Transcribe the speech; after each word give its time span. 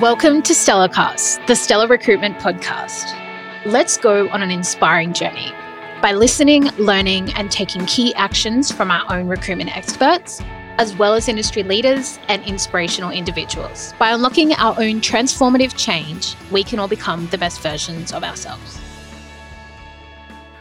Welcome 0.00 0.42
to 0.42 0.52
StellarCast, 0.52 1.46
the 1.46 1.54
Stellar 1.54 1.86
Recruitment 1.86 2.38
Podcast. 2.38 3.14
Let's 3.64 3.96
go 3.96 4.28
on 4.30 4.42
an 4.42 4.50
inspiring 4.50 5.12
journey 5.12 5.52
by 6.02 6.10
listening, 6.10 6.64
learning, 6.78 7.32
and 7.34 7.48
taking 7.48 7.86
key 7.86 8.12
actions 8.16 8.72
from 8.72 8.90
our 8.90 9.04
own 9.14 9.28
recruitment 9.28 9.76
experts, 9.76 10.42
as 10.78 10.96
well 10.96 11.14
as 11.14 11.28
industry 11.28 11.62
leaders 11.62 12.18
and 12.26 12.42
inspirational 12.42 13.12
individuals. 13.12 13.94
By 13.96 14.10
unlocking 14.10 14.52
our 14.54 14.72
own 14.80 15.00
transformative 15.00 15.76
change, 15.76 16.34
we 16.50 16.64
can 16.64 16.80
all 16.80 16.88
become 16.88 17.28
the 17.28 17.38
best 17.38 17.60
versions 17.60 18.12
of 18.12 18.24
ourselves. 18.24 18.76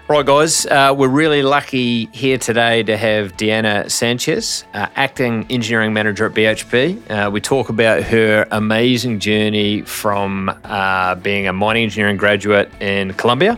Right, 0.10 0.26
guys, 0.26 0.66
uh, 0.66 0.94
we're 0.96 1.08
really 1.08 1.44
lucky 1.44 2.08
here 2.08 2.38
today 2.38 2.84
to 2.84 2.98
have 2.98 3.38
Deanna 3.38 3.90
Sanchez, 3.90 4.66
uh, 4.74 4.88
acting 4.98 5.46
engineering 5.50 5.94
manager 5.94 6.26
at 6.26 6.34
BHP. 6.34 7.10
Uh, 7.10 7.32
we 7.32 7.40
talk 7.40 7.70
about 7.70 8.04
her 8.04 8.46
amazing 8.52 9.20
journey 9.20 9.82
from 9.84 10.50
uh, 10.66 11.16
being 11.16 11.48
a 11.48 11.54
mining 11.54 11.84
engineering 11.84 12.18
graduate 12.18 12.70
in 12.82 13.14
Colombia 13.14 13.58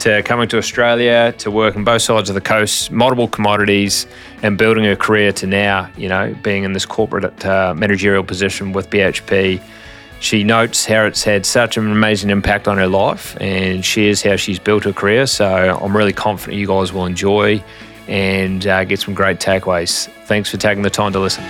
to 0.00 0.20
coming 0.24 0.48
to 0.48 0.58
Australia 0.58 1.32
to 1.38 1.52
work 1.52 1.76
on 1.76 1.84
both 1.84 2.02
sides 2.02 2.28
of 2.28 2.34
the 2.34 2.40
coast, 2.40 2.90
multiple 2.90 3.28
commodities, 3.28 4.08
and 4.42 4.58
building 4.58 4.82
her 4.82 4.96
career 4.96 5.30
to 5.30 5.46
now, 5.46 5.88
you 5.96 6.08
know, 6.08 6.34
being 6.42 6.64
in 6.64 6.72
this 6.72 6.84
corporate 6.84 7.46
uh, 7.46 7.72
managerial 7.72 8.24
position 8.24 8.72
with 8.72 8.90
BHP 8.90 9.62
she 10.24 10.42
notes 10.42 10.86
how 10.86 11.04
it's 11.04 11.22
had 11.22 11.44
such 11.44 11.76
an 11.76 11.92
amazing 11.92 12.30
impact 12.30 12.66
on 12.66 12.78
her 12.78 12.86
life 12.86 13.36
and 13.42 13.84
shares 13.84 14.22
how 14.22 14.36
she's 14.36 14.58
built 14.58 14.84
her 14.84 14.92
career. 14.92 15.26
So 15.26 15.78
I'm 15.78 15.94
really 15.94 16.14
confident 16.14 16.58
you 16.58 16.66
guys 16.66 16.94
will 16.94 17.04
enjoy 17.04 17.62
and 18.08 18.66
uh, 18.66 18.84
get 18.84 19.00
some 19.00 19.12
great 19.12 19.38
takeaways. 19.38 20.08
Thanks 20.24 20.50
for 20.50 20.56
taking 20.56 20.82
the 20.82 20.88
time 20.88 21.12
to 21.12 21.20
listen. 21.20 21.44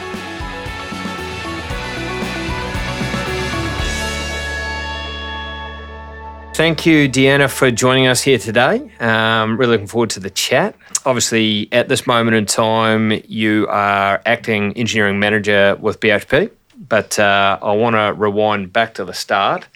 Thank 6.54 6.84
you, 6.84 7.08
Deanna, 7.08 7.48
for 7.48 7.70
joining 7.70 8.08
us 8.08 8.22
here 8.22 8.38
today. 8.38 8.90
Um, 8.98 9.56
really 9.56 9.72
looking 9.72 9.86
forward 9.86 10.10
to 10.10 10.20
the 10.20 10.30
chat. 10.30 10.74
Obviously, 11.06 11.68
at 11.70 11.88
this 11.88 12.08
moment 12.08 12.36
in 12.36 12.46
time, 12.46 13.22
you 13.28 13.68
are 13.68 14.20
acting 14.26 14.72
engineering 14.76 15.20
manager 15.20 15.76
with 15.80 16.00
BHP. 16.00 16.50
But 16.76 17.18
uh, 17.18 17.58
I 17.62 17.72
want 17.72 17.94
to 17.96 18.14
rewind 18.16 18.72
back 18.72 18.94
to 18.94 19.04
the 19.04 19.14
start 19.14 19.68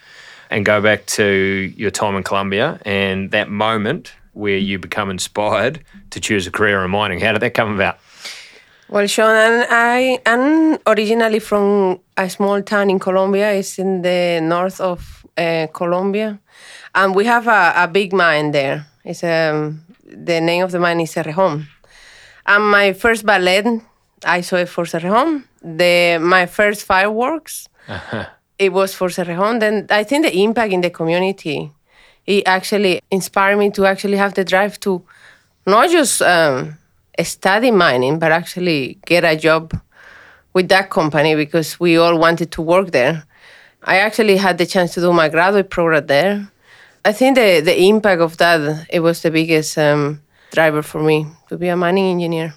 and 0.51 0.65
go 0.65 0.81
back 0.81 1.07
to 1.07 1.73
your 1.77 1.91
time 1.91 2.17
in 2.17 2.23
Colombia 2.23 2.81
and 2.85 3.31
that 3.31 3.51
moment 3.51 4.13
where 4.33 4.57
you 4.57 4.79
become 4.79 5.11
inspired 5.11 5.81
to 6.11 6.21
choose 6.21 6.47
a 6.47 6.51
career 6.51 6.85
in 6.85 6.91
mining. 6.91 7.21
How 7.21 7.33
did 7.33 7.43
that 7.43 7.55
come 7.55 7.75
about? 7.75 7.99
Well, 8.89 9.07
Sean, 9.07 9.67
I 9.69 10.19
am 10.25 10.79
originally 10.87 11.41
from 11.41 12.01
a 12.17 12.31
small 12.31 12.63
town 12.63 12.89
in 12.89 12.99
Colombia. 12.99 13.53
It's 13.53 13.79
in 13.79 14.01
the 14.03 14.41
north 14.41 14.81
of 14.81 15.27
uh, 15.37 15.67
Colombia, 15.75 16.41
and 16.95 17.15
we 17.15 17.27
have 17.27 17.47
a, 17.49 17.73
a 17.77 17.89
big 17.89 18.15
mine 18.15 18.53
there. 18.53 18.87
It's 19.05 19.23
um, 19.23 19.85
the 20.05 20.41
name 20.41 20.65
of 20.65 20.71
the 20.71 20.79
mine 20.79 21.01
is 21.01 21.12
Cerrejón. 21.12 21.67
And 22.47 22.65
my 22.71 22.95
first 22.95 23.27
ballet, 23.27 23.83
I 24.25 24.41
saw 24.41 24.57
it 24.57 24.71
for 24.71 24.85
Cerrejón 24.85 25.45
the 25.62 26.19
my 26.20 26.47
first 26.47 26.84
fireworks. 26.84 27.69
Uh-huh. 27.89 28.27
It 28.59 28.73
was 28.73 28.95
for 28.95 29.09
Cerrejón. 29.09 29.61
Then 29.61 29.87
I 29.91 30.05
think 30.05 30.25
the 30.25 30.37
impact 30.37 30.73
in 30.73 30.81
the 30.81 30.91
community, 30.91 31.73
it 32.27 32.47
actually 32.47 33.00
inspired 33.11 33.56
me 33.56 33.70
to 33.70 33.87
actually 33.87 34.17
have 34.17 34.34
the 34.34 34.45
drive 34.45 34.81
to 34.81 35.03
not 35.67 35.91
just 35.91 36.20
um, 36.23 36.77
study 37.23 37.70
mining, 37.70 38.19
but 38.19 38.33
actually 38.33 38.98
get 39.06 39.25
a 39.25 39.37
job 39.37 39.73
with 40.55 40.69
that 40.69 40.91
company 40.91 41.34
because 41.34 41.78
we 41.78 41.97
all 41.97 42.19
wanted 42.19 42.50
to 42.53 42.62
work 42.62 42.91
there. 42.91 43.25
I 43.84 43.98
actually 43.98 44.37
had 44.37 44.59
the 44.59 44.67
chance 44.67 44.95
to 44.95 45.00
do 45.00 45.12
my 45.12 45.28
graduate 45.28 45.70
program 45.70 46.06
there. 46.06 46.48
I 47.05 47.12
think 47.12 47.37
the, 47.37 47.61
the 47.61 47.81
impact 47.81 48.20
of 48.20 48.37
that, 48.39 48.87
it 48.91 49.00
was 49.00 49.22
the 49.22 49.31
biggest 49.31 49.78
um, 49.78 50.21
driver 50.50 50.82
for 50.82 51.03
me 51.03 51.26
to 51.48 51.56
be 51.56 51.69
a 51.69 51.76
mining 51.76 52.10
engineer. 52.10 52.54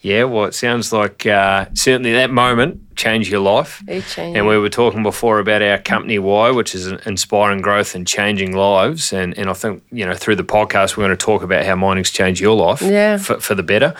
Yeah, 0.00 0.24
well, 0.24 0.44
it 0.44 0.54
sounds 0.54 0.92
like 0.92 1.26
uh, 1.26 1.66
certainly 1.74 2.12
that 2.12 2.30
moment 2.30 2.96
changed 2.96 3.30
your 3.30 3.40
life. 3.40 3.82
It 3.88 4.04
changed. 4.06 4.36
And 4.36 4.46
we 4.46 4.56
were 4.56 4.68
talking 4.68 5.02
before 5.02 5.40
about 5.40 5.60
our 5.60 5.78
company 5.78 6.18
why, 6.18 6.50
which 6.50 6.74
is 6.74 6.86
inspiring 6.86 7.60
growth 7.60 7.94
and 7.94 8.06
changing 8.06 8.54
lives. 8.54 9.12
And, 9.12 9.36
and 9.36 9.50
I 9.50 9.54
think, 9.54 9.82
you 9.90 10.04
know, 10.04 10.14
through 10.14 10.36
the 10.36 10.44
podcast, 10.44 10.96
we're 10.96 11.06
going 11.06 11.16
to 11.16 11.24
talk 11.24 11.42
about 11.42 11.64
how 11.64 11.74
mining's 11.74 12.10
changed 12.10 12.40
your 12.40 12.56
life 12.56 12.80
yeah. 12.80 13.16
for, 13.16 13.40
for 13.40 13.54
the 13.54 13.64
better. 13.64 13.94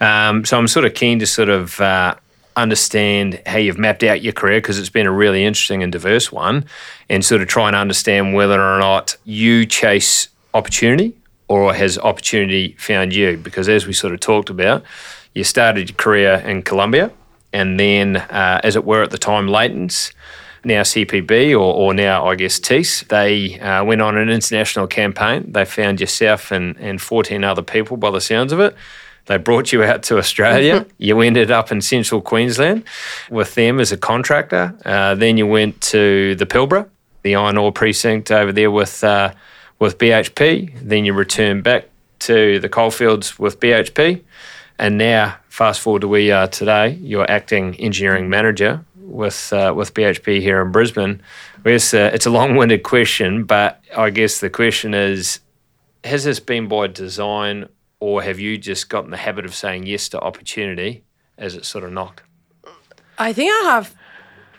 Um, 0.00 0.44
so 0.44 0.58
I'm 0.58 0.68
sort 0.68 0.86
of 0.86 0.94
keen 0.94 1.20
to 1.20 1.26
sort 1.26 1.48
of 1.48 1.80
uh, 1.80 2.16
understand 2.56 3.40
how 3.46 3.58
you've 3.58 3.78
mapped 3.78 4.02
out 4.02 4.22
your 4.22 4.32
career 4.32 4.58
because 4.58 4.78
it's 4.78 4.88
been 4.88 5.06
a 5.06 5.12
really 5.12 5.44
interesting 5.44 5.82
and 5.82 5.92
diverse 5.92 6.32
one 6.32 6.64
and 7.08 7.24
sort 7.24 7.42
of 7.42 7.48
try 7.48 7.68
and 7.68 7.76
understand 7.76 8.34
whether 8.34 8.60
or 8.60 8.78
not 8.78 9.16
you 9.24 9.66
chase 9.66 10.28
opportunity 10.52 11.14
or 11.48 11.74
has 11.74 11.98
opportunity 11.98 12.74
found 12.78 13.14
you? 13.14 13.36
Because 13.36 13.68
as 13.68 13.86
we 13.86 13.92
sort 13.92 14.14
of 14.14 14.20
talked 14.20 14.50
about, 14.50 14.82
you 15.34 15.44
started 15.44 15.90
your 15.90 15.96
career 15.96 16.34
in 16.46 16.62
Colombia, 16.62 17.10
and 17.52 17.78
then, 17.78 18.16
uh, 18.16 18.60
as 18.64 18.76
it 18.76 18.84
were 18.84 19.02
at 19.02 19.10
the 19.10 19.18
time, 19.18 19.48
Leighton's, 19.48 20.12
now 20.64 20.82
CPB, 20.82 21.52
or, 21.52 21.74
or 21.74 21.94
now 21.94 22.26
I 22.26 22.34
guess 22.34 22.58
Thiess, 22.58 23.06
they 23.08 23.58
uh, 23.60 23.84
went 23.84 24.00
on 24.00 24.16
an 24.16 24.30
international 24.30 24.86
campaign. 24.86 25.52
They 25.52 25.64
found 25.64 26.00
yourself 26.00 26.50
and, 26.50 26.76
and 26.78 27.00
14 27.00 27.44
other 27.44 27.62
people 27.62 27.96
by 27.96 28.10
the 28.10 28.20
sounds 28.20 28.52
of 28.52 28.60
it. 28.60 28.74
They 29.26 29.38
brought 29.38 29.72
you 29.72 29.82
out 29.82 30.02
to 30.04 30.18
Australia. 30.18 30.86
you 30.98 31.20
ended 31.20 31.50
up 31.50 31.72
in 31.72 31.80
central 31.80 32.20
Queensland 32.20 32.84
with 33.30 33.54
them 33.54 33.80
as 33.80 33.92
a 33.92 33.96
contractor. 33.96 34.74
Uh, 34.84 35.14
then 35.14 35.36
you 35.36 35.46
went 35.46 35.80
to 35.82 36.34
the 36.34 36.46
Pilbara, 36.46 36.88
the 37.22 37.34
iron 37.34 37.56
ore 37.56 37.72
precinct 37.72 38.30
over 38.30 38.52
there 38.52 38.70
with 38.70 39.02
uh, 39.02 39.32
with 39.78 39.98
BHP. 39.98 40.78
Then 40.80 41.04
you 41.04 41.12
return 41.12 41.62
back 41.62 41.88
to 42.20 42.58
the 42.58 42.68
coalfields 42.68 43.38
with 43.38 43.60
BHP. 43.60 44.22
And 44.78 44.98
now, 44.98 45.36
fast 45.48 45.80
forward 45.80 46.00
to 46.00 46.08
where 46.08 46.20
you 46.20 46.34
are 46.34 46.48
today, 46.48 46.98
you're 47.00 47.30
acting 47.30 47.76
engineering 47.76 48.28
manager 48.28 48.84
with 48.96 49.52
uh, 49.52 49.72
with 49.76 49.94
BHP 49.94 50.40
here 50.40 50.60
in 50.60 50.72
Brisbane. 50.72 51.22
It's 51.64 51.94
a, 51.94 52.12
it's 52.12 52.26
a 52.26 52.30
long-winded 52.30 52.82
question, 52.82 53.44
but 53.44 53.80
I 53.96 54.10
guess 54.10 54.40
the 54.40 54.50
question 54.50 54.94
is: 54.94 55.40
Has 56.02 56.24
this 56.24 56.40
been 56.40 56.66
by 56.66 56.88
design, 56.88 57.68
or 58.00 58.22
have 58.22 58.40
you 58.40 58.58
just 58.58 58.88
gotten 58.88 59.10
the 59.10 59.16
habit 59.16 59.44
of 59.44 59.54
saying 59.54 59.86
yes 59.86 60.08
to 60.10 60.20
opportunity 60.20 61.04
as 61.38 61.54
it 61.54 61.64
sort 61.64 61.84
of 61.84 61.92
knocked? 61.92 62.22
I 63.18 63.32
think 63.32 63.52
I 63.52 63.70
have 63.70 63.94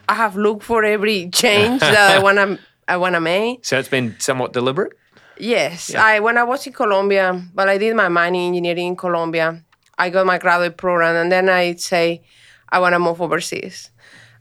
I 0.08 0.14
have 0.16 0.36
looked 0.36 0.64
for 0.64 0.84
every 0.84 1.30
change 1.30 1.80
that 1.82 2.18
I 2.18 2.20
wanna 2.20 2.60
I 2.88 2.98
wanna 2.98 3.20
make. 3.20 3.66
So 3.66 3.78
it's 3.78 3.90
been 3.90 4.16
somewhat 4.20 4.54
deliberate. 4.54 4.94
Yes, 5.38 5.90
yeah. 5.90 6.04
I 6.04 6.20
when 6.20 6.38
I 6.38 6.44
was 6.44 6.66
in 6.68 6.74
Colombia, 6.74 7.42
but 7.54 7.68
I 7.68 7.78
did 7.78 7.96
my 7.96 8.08
mining 8.08 8.48
engineering 8.48 8.88
in 8.88 8.96
Colombia. 8.96 9.62
I 9.98 10.10
got 10.10 10.26
my 10.26 10.38
graduate 10.38 10.78
program, 10.78 11.16
and 11.16 11.32
then 11.32 11.50
I 11.50 11.76
say 11.76 12.24
I 12.70 12.80
want 12.80 12.94
to 12.94 13.00
move 13.00 13.22
overseas. 13.22 13.92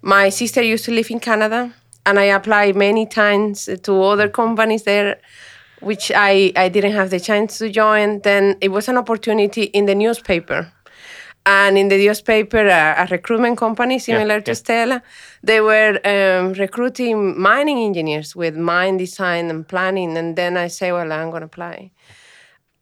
My 0.03 0.29
sister 0.29 0.63
used 0.63 0.85
to 0.87 0.93
live 0.93 1.11
in 1.11 1.21
Canada, 1.21 1.73
and 2.07 2.19
I 2.19 2.25
applied 2.25 2.77
many 2.77 3.07
times 3.07 3.69
to 3.83 4.03
other 4.03 4.29
companies 4.29 4.83
there, 4.85 5.19
which 5.81 6.13
I, 6.15 6.53
I 6.57 6.69
didn't 6.69 6.93
have 6.93 7.11
the 7.11 7.21
chance 7.21 7.59
to 7.59 7.71
join. 7.71 8.21
Then 8.21 8.57
it 8.61 8.69
was 8.69 8.89
an 8.89 8.97
opportunity 8.97 9.65
in 9.65 9.87
the 9.87 9.95
newspaper. 9.95 10.73
And 11.47 11.77
in 11.77 11.89
the 11.89 11.99
newspaper, 11.99 12.67
a, 12.67 12.95
a 12.97 13.07
recruitment 13.11 13.59
company 13.59 13.99
similar 13.99 14.37
yeah, 14.37 14.41
to 14.41 14.51
yeah. 14.51 14.55
Stellar, 14.55 15.03
they 15.43 15.61
were 15.61 16.01
um, 16.05 16.55
recruiting 16.55 17.39
mining 17.39 17.79
engineers 17.79 18.35
with 18.35 18.57
mine 18.57 18.97
design 18.97 19.51
and 19.51 19.69
planning. 19.69 20.17
And 20.17 20.37
then 20.37 20.57
I 20.57 20.69
say, 20.69 20.91
well, 20.91 21.13
I'm 21.13 21.31
going 21.31 21.43
to 21.43 21.47
apply. 21.47 21.91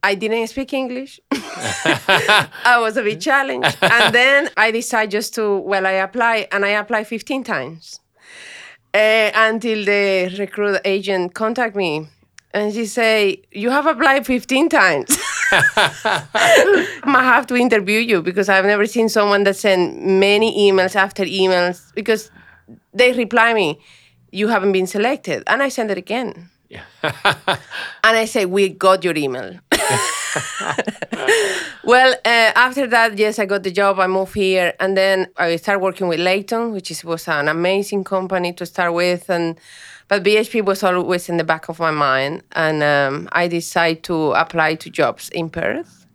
I 0.05 0.15
didn't 0.15 0.47
speak 0.49 0.73
English. 0.73 1.21
I 1.33 2.79
was 2.81 2.97
a 2.97 3.03
bit 3.03 3.21
challenged. 3.21 3.77
And 3.83 4.15
then 4.15 4.51
I 4.57 4.71
decided 4.71 5.11
just 5.11 5.35
to, 5.35 5.59
well, 5.59 5.87
I 5.87 5.93
apply 5.93 6.49
and 6.53 6.65
I 6.65 6.71
apply 6.71 7.05
15 7.05 7.45
times 7.45 8.01
uh, 8.95 9.31
until 9.35 9.85
the 9.85 10.37
recruit 10.39 10.81
agent 10.85 11.35
contact 11.35 11.75
me 11.75 12.07
and 12.55 12.73
she 12.73 12.87
say, 12.87 13.43
you 13.51 13.71
have 13.71 13.87
applied 13.87 14.27
15 14.27 14.69
times. 14.69 15.19
I 15.53 17.23
have 17.23 17.47
to 17.49 17.57
interview 17.57 17.99
you 18.01 18.23
because 18.23 18.49
I've 18.49 18.65
never 18.65 18.87
seen 18.87 19.09
someone 19.09 19.45
that 19.45 19.57
sent 19.57 20.03
many 20.05 20.71
emails 20.71 20.97
after 20.97 21.25
emails 21.25 21.93
because 21.95 22.31
they 22.95 23.13
reply 23.13 23.53
me, 23.55 23.81
you 24.31 24.49
haven't 24.49 24.73
been 24.73 24.87
selected. 24.87 25.43
And 25.47 25.63
I 25.63 25.69
send 25.69 25.91
it 25.91 25.99
again. 25.99 26.51
Yeah. 26.69 26.85
and 27.03 28.17
I 28.17 28.25
say, 28.25 28.47
we 28.47 28.71
got 28.71 29.05
your 29.05 29.17
email. 29.17 29.59
well, 31.85 32.13
uh, 32.25 32.53
after 32.55 32.87
that, 32.87 33.19
yes, 33.19 33.39
I 33.39 33.47
got 33.47 33.63
the 33.63 33.71
job. 33.71 33.99
I 33.99 34.07
moved 34.07 34.35
here, 34.35 34.75
and 34.81 34.97
then 34.97 35.29
I 35.37 35.57
started 35.57 35.81
working 35.81 36.09
with 36.09 36.21
Leighton, 36.21 36.73
which 36.73 36.91
is, 36.91 37.05
was 37.05 37.29
an 37.29 37.49
amazing 37.49 38.05
company 38.05 38.53
to 38.55 38.67
start 38.67 38.95
with, 38.95 39.29
and 39.31 39.59
but 40.09 40.23
BHP 40.23 40.65
was 40.65 40.83
always 40.83 41.29
in 41.29 41.37
the 41.39 41.45
back 41.45 41.69
of 41.69 41.79
my 41.79 41.91
mind, 41.91 42.43
and 42.53 42.83
um, 42.83 43.29
I 43.33 43.49
decided 43.49 44.03
to 44.05 44.33
apply 44.33 44.75
to 44.77 44.91
jobs 44.91 45.29
in 45.31 45.49
Perth 45.49 46.07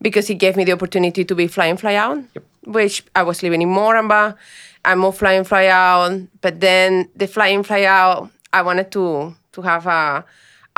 because 0.00 0.30
it 0.30 0.36
gave 0.36 0.56
me 0.56 0.64
the 0.64 0.72
opportunity 0.72 1.24
to 1.24 1.34
be 1.34 1.46
fly 1.46 1.66
in, 1.66 1.76
fly 1.76 1.94
out. 1.94 2.18
Yep. 2.34 2.44
which 2.64 3.04
I 3.14 3.22
was 3.22 3.42
living 3.42 3.62
in 3.62 3.68
Moranbah. 3.68 4.36
I 4.84 4.94
moved 4.94 5.18
fly 5.18 5.32
in, 5.32 5.44
fly 5.44 5.66
out. 5.66 6.20
But 6.40 6.60
then 6.60 7.08
the 7.16 7.26
fly 7.26 7.48
in, 7.48 7.62
fly 7.62 7.84
out, 7.84 8.30
I 8.52 8.62
wanted 8.62 8.92
to 8.92 9.34
to 9.52 9.62
have 9.62 9.86
a 9.86 10.24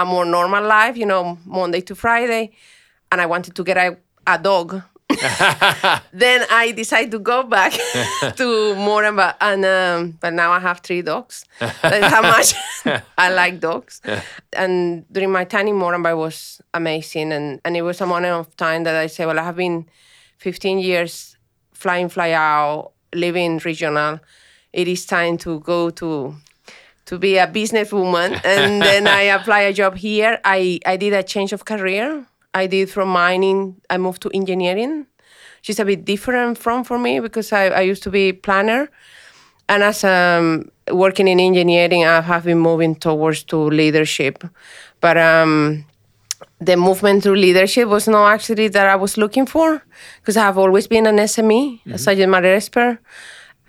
a 0.01 0.05
more 0.05 0.25
normal 0.25 0.65
life, 0.65 0.97
you 0.97 1.07
know, 1.07 1.39
Monday 1.45 1.83
to 1.83 1.95
Friday, 1.95 2.53
and 3.13 3.21
I 3.21 3.27
wanted 3.27 3.55
to 3.55 3.63
get 3.63 3.77
a, 3.77 3.97
a 4.27 4.39
dog. 4.39 4.83
then 6.13 6.47
I 6.51 6.73
decided 6.75 7.11
to 7.11 7.19
go 7.19 7.43
back 7.43 7.73
to 8.41 8.47
Moranbah, 8.87 9.35
and 9.41 9.65
um, 9.65 10.19
but 10.21 10.33
now 10.33 10.53
I 10.53 10.61
have 10.61 10.81
three 10.81 11.03
dogs. 11.03 11.45
That's 11.59 12.15
how 12.15 12.23
much 12.23 12.55
I 13.19 13.31
like 13.41 13.61
dogs. 13.61 14.01
And 14.55 15.05
during 15.13 15.33
my 15.33 15.45
time 15.45 15.69
in 15.69 15.75
Moranbah 15.75 16.17
was 16.17 16.63
amazing, 16.73 17.33
and 17.33 17.61
and 17.65 17.77
it 17.77 17.83
was 17.83 18.01
a 18.01 18.07
moment 18.07 18.33
of 18.33 18.57
time 18.57 18.85
that 18.85 18.95
I 18.95 19.09
say, 19.09 19.27
well, 19.27 19.39
I 19.39 19.43
have 19.43 19.57
been 19.57 19.87
15 20.39 20.79
years 20.79 21.37
flying, 21.73 22.09
fly 22.09 22.33
out, 22.33 22.93
living 23.15 23.61
regional. 23.65 24.21
It 24.73 24.89
is 24.89 25.05
time 25.05 25.37
to 25.39 25.61
go 25.61 25.91
to 25.91 26.37
to 27.11 27.19
be 27.19 27.39
a 27.39 27.47
businesswoman. 27.49 28.41
and 28.45 28.81
then 28.89 29.07
I 29.07 29.23
apply 29.23 29.61
a 29.63 29.73
job 29.73 29.97
here. 29.97 30.39
I, 30.45 30.79
I 30.87 30.97
did 30.97 31.13
a 31.13 31.25
change 31.25 31.53
of 31.53 31.65
career. 31.65 32.25
I 32.55 32.67
did 32.69 32.89
from 32.89 33.09
mining, 33.09 33.81
I 33.91 33.99
moved 33.99 34.23
to 34.23 34.31
engineering. 34.31 35.07
She's 35.63 35.81
a 35.81 35.85
bit 35.85 36.05
different 36.05 36.57
from 36.57 36.85
for 36.85 36.99
me 36.99 37.21
because 37.21 37.53
I, 37.53 37.67
I 37.67 37.81
used 37.81 38.03
to 38.05 38.11
be 38.11 38.33
planner. 38.33 38.89
And 39.69 39.83
as 39.83 40.05
um, 40.05 40.71
working 40.91 41.29
in 41.29 41.39
engineering, 41.39 42.05
I 42.05 42.21
have 42.21 42.45
been 42.45 42.59
moving 42.59 42.95
towards 42.95 43.45
to 43.45 43.57
leadership. 43.57 44.45
But 45.01 45.17
um, 45.17 45.85
the 46.61 46.77
movement 46.77 47.23
through 47.23 47.37
leadership 47.37 47.89
was 47.89 48.07
not 48.09 48.33
actually 48.33 48.69
that 48.69 48.87
I 48.87 48.97
was 48.97 49.17
looking 49.17 49.47
for 49.47 49.83
because 50.21 50.37
I 50.37 50.43
have 50.43 50.59
always 50.59 50.87
been 50.87 51.07
an 51.07 51.17
SME, 51.17 51.81
mm-hmm. 51.81 51.93
a 51.93 51.99
subject 51.99 52.31
matter 52.31 52.55
expert. 52.55 52.99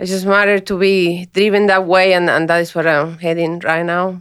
It 0.02 0.08
just 0.08 0.26
matter 0.26 0.60
to 0.60 0.80
be 0.80 1.28
driven 1.32 1.68
that 1.68 1.86
way, 1.86 2.14
and, 2.14 2.28
and 2.28 2.50
that 2.50 2.58
is 2.58 2.74
what 2.74 2.88
I'm 2.88 3.20
heading 3.20 3.60
right 3.60 3.86
now. 3.86 4.20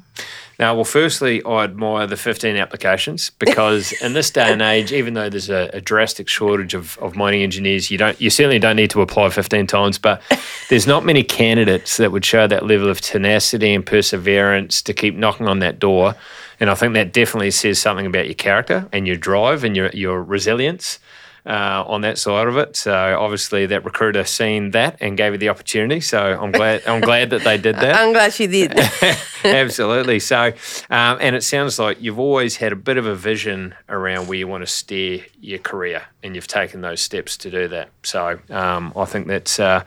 Now, 0.59 0.75
well, 0.75 0.85
firstly, 0.85 1.43
I 1.43 1.65
admire 1.65 2.07
the 2.07 2.19
15 2.19 2.55
applications 2.57 3.31
because 3.31 3.93
in 4.03 4.13
this 4.13 4.31
day 4.31 4.53
and 4.53 4.61
age, 4.61 4.93
even 4.93 5.15
though 5.15 5.31
there's 5.31 5.49
a, 5.49 5.71
a, 5.73 5.81
drastic 5.81 6.29
shortage 6.29 6.75
of, 6.75 6.99
of 6.99 7.17
mining 7.17 7.43
engineers, 7.43 7.91
you 7.91 7.97
don't 7.97 8.21
you 8.21 8.29
certainly 8.29 8.59
don't 8.59 8.77
need 8.77 8.91
to 8.91 9.01
apply 9.01 9.31
15 9.31 9.67
times. 9.67 9.97
But 9.97 10.21
there's 10.69 10.87
not 10.87 11.03
many 11.03 11.23
candidates 11.23 11.97
that 11.97 12.13
would 12.13 12.27
show 12.27 12.47
that 12.47 12.67
level 12.67 12.91
of 12.91 13.01
tenacity 13.01 13.73
and 13.73 13.87
perseverance 13.87 14.83
to 14.83 14.93
keep 14.93 15.17
knocking 15.17 15.49
on 15.49 15.61
that 15.61 15.79
door. 15.79 16.15
And 16.61 16.69
I 16.69 16.75
think 16.75 16.93
that 16.93 17.15
definitely 17.15 17.53
says 17.53 17.79
something 17.79 18.05
about 18.05 18.27
your 18.27 18.35
character 18.35 18.87
and 18.93 19.07
your 19.07 19.17
drive 19.17 19.65
and 19.65 19.75
your 19.75 19.89
your 19.95 20.23
resilience 20.23 20.99
uh, 21.47 21.85
on 21.87 22.03
that 22.03 22.19
side 22.19 22.47
of 22.47 22.57
it. 22.57 22.77
So 22.77 22.95
obviously 23.19 23.67
that 23.67 23.85
recruiter 23.85 24.25
seen 24.25 24.73
that 24.73 24.97
and 25.01 25.17
gave 25.17 25.33
you 25.33 25.39
the 25.39 25.49
opportunity. 25.49 26.01
So 26.01 26.19
I'm 26.19 26.53
glad 26.53 26.83
I'm 26.87 27.01
glad 27.01 27.31
that 27.31 27.43
they 27.43 27.57
did 27.57 27.77
that. 27.77 27.97
I'm 27.97 28.13
glad 28.13 28.33
she 28.33 28.47
did. 28.47 28.73
Absolutely. 29.45 30.21
So 30.21 30.53
um, 30.91 31.19
and 31.21 31.35
it 31.35 31.43
sounds 31.43 31.79
like 31.79 32.01
you've 32.01 32.19
always 32.19 32.57
had 32.57 32.73
a 32.73 32.77
bit 32.77 32.97
of 32.97 33.07
a 33.07 33.15
vision 33.15 33.75
around 33.89 34.29
where 34.29 34.39
you 34.39 34.47
want 34.47 34.63
to 34.63 34.67
steer 34.67 35.25
your 35.41 35.59
career, 35.59 36.03
and 36.23 36.35
you've 36.35 36.47
taken 36.47 36.83
those 36.83 37.01
steps 37.01 37.37
to 37.39 37.51
do 37.51 37.69
that. 37.69 37.89
So 38.03 38.39
um, 38.51 38.93
I 38.97 39.05
think 39.07 39.27
that's 39.27 39.59
uh, 39.59 39.85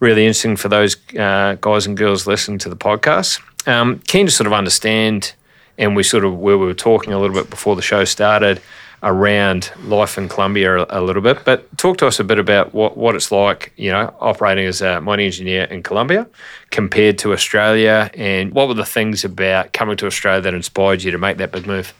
really 0.00 0.22
interesting 0.22 0.56
for 0.56 0.68
those 0.68 0.96
uh, 1.14 1.56
guys 1.60 1.86
and 1.86 1.96
girls 1.96 2.26
listening 2.26 2.58
to 2.58 2.68
the 2.68 2.76
podcast. 2.76 3.40
Um, 3.68 4.00
keen 4.00 4.26
to 4.26 4.32
sort 4.32 4.46
of 4.46 4.52
understand, 4.52 5.34
and 5.78 5.94
we 5.94 6.02
sort 6.02 6.24
of 6.24 6.36
where 6.38 6.58
we 6.58 6.66
were 6.66 6.74
talking 6.74 7.12
a 7.12 7.18
little 7.18 7.34
bit 7.34 7.50
before 7.50 7.76
the 7.76 7.82
show 7.82 8.04
started 8.04 8.60
around 9.02 9.70
life 9.84 10.18
in 10.18 10.28
Colombia 10.28 10.78
a, 10.78 10.86
a, 10.88 11.00
little 11.00 11.22
bit. 11.22 11.44
But 11.44 11.76
talk 11.78 11.98
to 11.98 12.06
us 12.06 12.18
a 12.18 12.24
bit 12.24 12.38
about 12.38 12.74
what, 12.74 12.96
what 12.96 13.14
it's 13.14 13.30
like, 13.30 13.72
you 13.76 13.90
know, 13.90 14.14
operating 14.20 14.66
as 14.66 14.80
a 14.80 15.00
mining 15.00 15.26
engineer 15.26 15.64
in 15.64 15.82
Colombia 15.82 16.26
compared 16.70 17.18
to 17.18 17.32
Australia, 17.32 18.10
and 18.14 18.52
what 18.52 18.68
were 18.68 18.74
the 18.74 18.84
things 18.84 19.24
about 19.24 19.72
coming 19.72 19.96
to 19.98 20.06
Australia 20.06 20.40
that 20.42 20.54
inspired 20.54 21.02
you 21.02 21.10
to 21.10 21.18
make 21.18 21.36
that 21.36 21.52
big 21.52 21.66
move? 21.66 21.92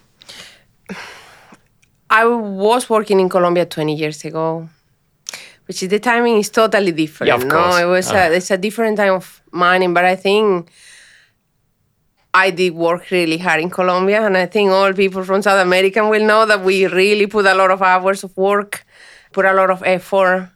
I 2.09 2.25
was 2.25 2.89
working 2.89 3.21
in 3.21 3.29
Colombia 3.29 3.67
20 3.67 3.95
years 3.95 4.25
ago, 4.25 4.69
which 5.67 5.83
is 5.83 5.89
the 5.89 5.99
timing 5.99 6.39
is 6.39 6.51
totally 6.51 6.93
different. 6.93 7.29
Yeah, 7.29 7.35
of 7.35 7.45
no, 7.45 7.51
course. 7.51 7.81
it 7.81 7.85
was 7.85 8.11
uh. 8.11 8.31
a, 8.31 8.37
it's 8.37 8.51
a 8.51 8.59
different 8.59 8.97
time 8.97 9.15
of 9.15 9.43
mining, 9.51 9.93
but 9.93 10.05
I 10.05 10.17
think 10.17 10.71
I 12.37 12.51
did 12.51 12.75
work 12.75 13.11
really 13.11 13.39
hard 13.39 13.63
in 13.63 13.71
Colombia, 13.71 14.21
and 14.27 14.37
I 14.37 14.45
think 14.45 14.71
all 14.71 14.93
people 14.93 15.25
from 15.25 15.41
South 15.41 15.59
America 15.59 16.07
will 16.07 16.23
know 16.23 16.45
that 16.45 16.63
we 16.63 16.87
really 16.87 17.27
put 17.27 17.47
a 17.47 17.55
lot 17.55 17.71
of 17.71 17.81
hours 17.81 18.25
of 18.25 18.37
work, 18.37 18.85
put 19.33 19.47
a 19.47 19.55
lot 19.55 19.71
of 19.71 19.83
effort. 19.83 20.51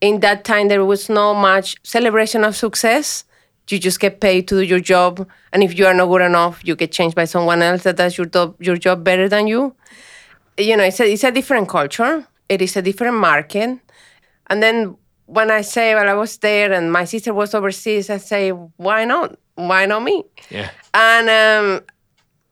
In 0.00 0.20
that 0.20 0.44
time, 0.44 0.68
there 0.68 0.84
was 0.84 1.08
no 1.08 1.34
much 1.34 1.74
celebration 1.82 2.44
of 2.44 2.54
success. 2.54 3.24
You 3.68 3.80
just 3.80 3.98
get 3.98 4.20
paid 4.20 4.46
to 4.46 4.60
do 4.60 4.62
your 4.62 4.78
job, 4.78 5.26
and 5.52 5.64
if 5.64 5.76
you 5.76 5.86
are 5.86 5.92
not 5.92 6.06
good 6.06 6.22
enough, 6.22 6.60
you 6.62 6.76
get 6.76 6.92
changed 6.92 7.16
by 7.16 7.24
someone 7.24 7.62
else 7.62 7.82
that 7.82 7.96
does 7.96 8.16
your 8.16 8.26
job, 8.26 8.54
your 8.60 8.76
job 8.76 9.02
better 9.02 9.28
than 9.28 9.48
you. 9.48 9.74
You 10.56 10.76
know, 10.76 10.84
it's 10.84 11.00
a, 11.00 11.12
it's 11.12 11.24
a 11.24 11.32
different 11.32 11.68
culture. 11.68 12.28
It 12.48 12.62
is 12.62 12.76
a 12.76 12.82
different 12.82 13.16
market. 13.16 13.76
And 14.46 14.62
then 14.62 14.96
when 15.26 15.50
I 15.50 15.62
say, 15.62 15.96
well, 15.96 16.08
I 16.08 16.14
was 16.14 16.36
there 16.38 16.72
and 16.72 16.92
my 16.92 17.04
sister 17.04 17.34
was 17.34 17.54
overseas, 17.54 18.08
I 18.08 18.18
say, 18.18 18.50
why 18.50 19.04
not? 19.04 19.36
Why 19.66 19.86
not 19.86 20.02
me? 20.02 20.24
Yeah 20.50 20.70
and 20.98 21.28
um, 21.30 21.84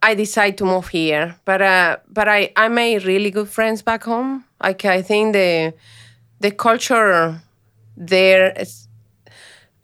I 0.02 0.14
decided 0.14 0.58
to 0.58 0.64
move 0.64 0.88
here. 0.88 1.36
But 1.44 1.62
uh, 1.62 1.96
but 2.08 2.28
I, 2.28 2.52
I 2.56 2.68
made 2.68 3.04
really 3.04 3.30
good 3.30 3.48
friends 3.48 3.82
back 3.82 4.04
home. 4.04 4.44
Like 4.62 4.84
I 4.84 5.02
think 5.02 5.32
the 5.32 5.74
the 6.40 6.50
culture 6.50 7.42
there 7.96 8.52
is 8.58 8.88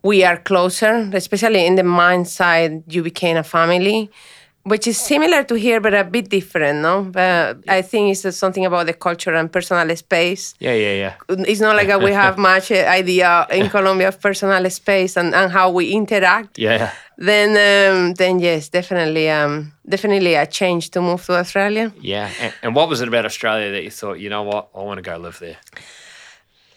we 0.02 0.24
are 0.24 0.36
closer, 0.36 1.10
especially 1.12 1.66
in 1.66 1.76
the 1.76 1.84
mind 1.84 2.28
side. 2.28 2.82
You 2.92 3.02
became 3.02 3.36
a 3.36 3.42
family 3.42 4.10
which 4.64 4.86
is 4.86 4.96
similar 4.98 5.42
to 5.42 5.54
here 5.54 5.80
but 5.80 5.94
a 5.94 6.04
bit 6.04 6.28
different 6.28 6.80
no? 6.80 7.02
But 7.02 7.58
i 7.68 7.82
think 7.82 8.12
it's 8.12 8.36
something 8.36 8.64
about 8.64 8.86
the 8.86 8.92
culture 8.92 9.34
and 9.34 9.50
personal 9.50 9.96
space. 9.96 10.54
Yeah 10.58 10.74
yeah 10.74 10.94
yeah. 10.94 11.14
It's 11.28 11.60
not 11.60 11.76
like 11.76 11.88
we 12.00 12.12
have 12.12 12.38
much 12.50 12.70
idea 12.70 13.46
in 13.50 13.68
colombia 13.70 14.08
of 14.08 14.20
personal 14.20 14.68
space 14.70 15.16
and, 15.16 15.34
and 15.34 15.50
how 15.52 15.70
we 15.70 15.92
interact. 15.92 16.58
Yeah 16.58 16.92
then 17.18 17.50
um, 17.50 18.14
then 18.14 18.38
yes 18.38 18.68
definitely 18.68 19.30
um, 19.30 19.72
definitely 19.88 20.34
a 20.34 20.46
change 20.46 20.90
to 20.90 21.00
move 21.00 21.24
to 21.26 21.34
australia. 21.34 21.92
Yeah 22.00 22.30
and, 22.40 22.54
and 22.62 22.74
what 22.74 22.88
was 22.88 23.00
it 23.00 23.08
about 23.08 23.24
australia 23.24 23.70
that 23.72 23.84
you 23.84 23.90
thought 23.90 24.18
you 24.20 24.30
know 24.30 24.42
what? 24.42 24.68
I 24.74 24.82
want 24.82 24.98
to 24.98 25.02
go 25.02 25.16
live 25.16 25.38
there. 25.38 25.58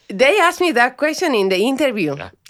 They 0.08 0.40
asked 0.40 0.62
me 0.62 0.72
that 0.74 0.98
question 0.98 1.34
in 1.34 1.50
the 1.50 1.58
interview. 1.58 2.16
Yeah. 2.16 2.30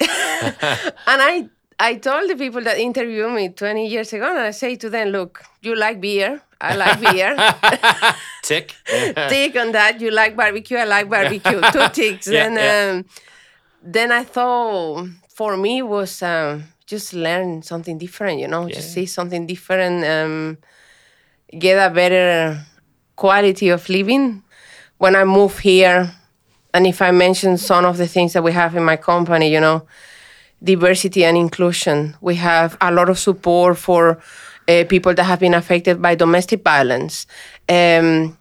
and 1.06 1.22
i 1.22 1.48
I 1.78 1.96
told 1.96 2.30
the 2.30 2.36
people 2.36 2.62
that 2.62 2.78
interviewed 2.78 3.32
me 3.32 3.50
20 3.50 3.86
years 3.86 4.12
ago, 4.12 4.30
and 4.30 4.38
I 4.38 4.50
say 4.50 4.76
to 4.76 4.88
them, 4.88 5.08
look, 5.08 5.42
you 5.60 5.76
like 5.76 6.00
beer. 6.00 6.40
I 6.58 6.74
like 6.74 7.00
beer. 7.00 7.36
Tick. 8.42 8.74
Tick 8.86 9.56
on 9.56 9.72
that. 9.72 10.00
You 10.00 10.10
like 10.10 10.34
barbecue. 10.36 10.78
I 10.78 10.84
like 10.84 11.10
barbecue. 11.10 11.60
Two 11.72 11.88
ticks. 11.92 12.28
Yeah, 12.30 12.46
and 12.46 12.54
yeah. 12.54 12.90
Um, 12.90 13.04
then 13.82 14.10
I 14.10 14.24
thought 14.24 15.08
for 15.28 15.56
me 15.56 15.82
was 15.82 16.22
um, 16.22 16.64
just 16.86 17.12
learn 17.12 17.62
something 17.62 17.98
different, 17.98 18.40
you 18.40 18.48
know, 18.48 18.66
yeah. 18.66 18.74
just 18.76 18.94
see 18.94 19.04
something 19.06 19.46
different, 19.46 20.04
um, 20.04 20.58
get 21.58 21.76
a 21.78 21.92
better 21.92 22.64
quality 23.16 23.68
of 23.68 23.86
living. 23.88 24.42
When 24.98 25.14
I 25.14 25.24
move 25.24 25.58
here, 25.58 26.10
and 26.72 26.86
if 26.86 27.02
I 27.02 27.10
mention 27.10 27.58
some 27.58 27.84
of 27.84 27.98
the 27.98 28.08
things 28.08 28.32
that 28.32 28.42
we 28.42 28.52
have 28.52 28.74
in 28.76 28.84
my 28.84 28.96
company, 28.96 29.52
you 29.52 29.60
know, 29.60 29.86
diversity 30.66 31.24
and 31.24 31.36
inclusion. 31.36 32.16
We 32.20 32.34
have 32.36 32.76
a 32.80 32.90
lot 32.92 33.08
of 33.08 33.18
support 33.18 33.78
for 33.78 34.18
uh, 34.68 34.84
people 34.88 35.14
that 35.14 35.24
have 35.24 35.40
been 35.40 35.54
affected 35.54 36.02
by 36.02 36.14
domestic 36.14 36.62
violence. 36.62 37.26
Um, 37.68 38.36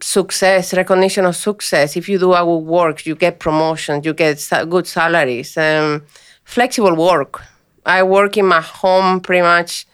success, 0.00 0.74
recognition 0.74 1.24
of 1.24 1.36
success. 1.36 1.96
If 1.96 2.08
you 2.08 2.18
do 2.18 2.32
good 2.32 2.56
work, 2.58 3.06
you 3.06 3.14
get 3.14 3.38
promotions, 3.38 4.04
you 4.04 4.14
get 4.14 4.36
good 4.68 4.86
salaries. 4.86 5.56
Um, 5.56 6.04
flexible 6.44 6.96
work. 6.96 7.42
I 7.86 8.02
work 8.02 8.36
in 8.36 8.46
my 8.46 8.60
home 8.60 9.20
pretty 9.20 9.42
much. 9.42 9.86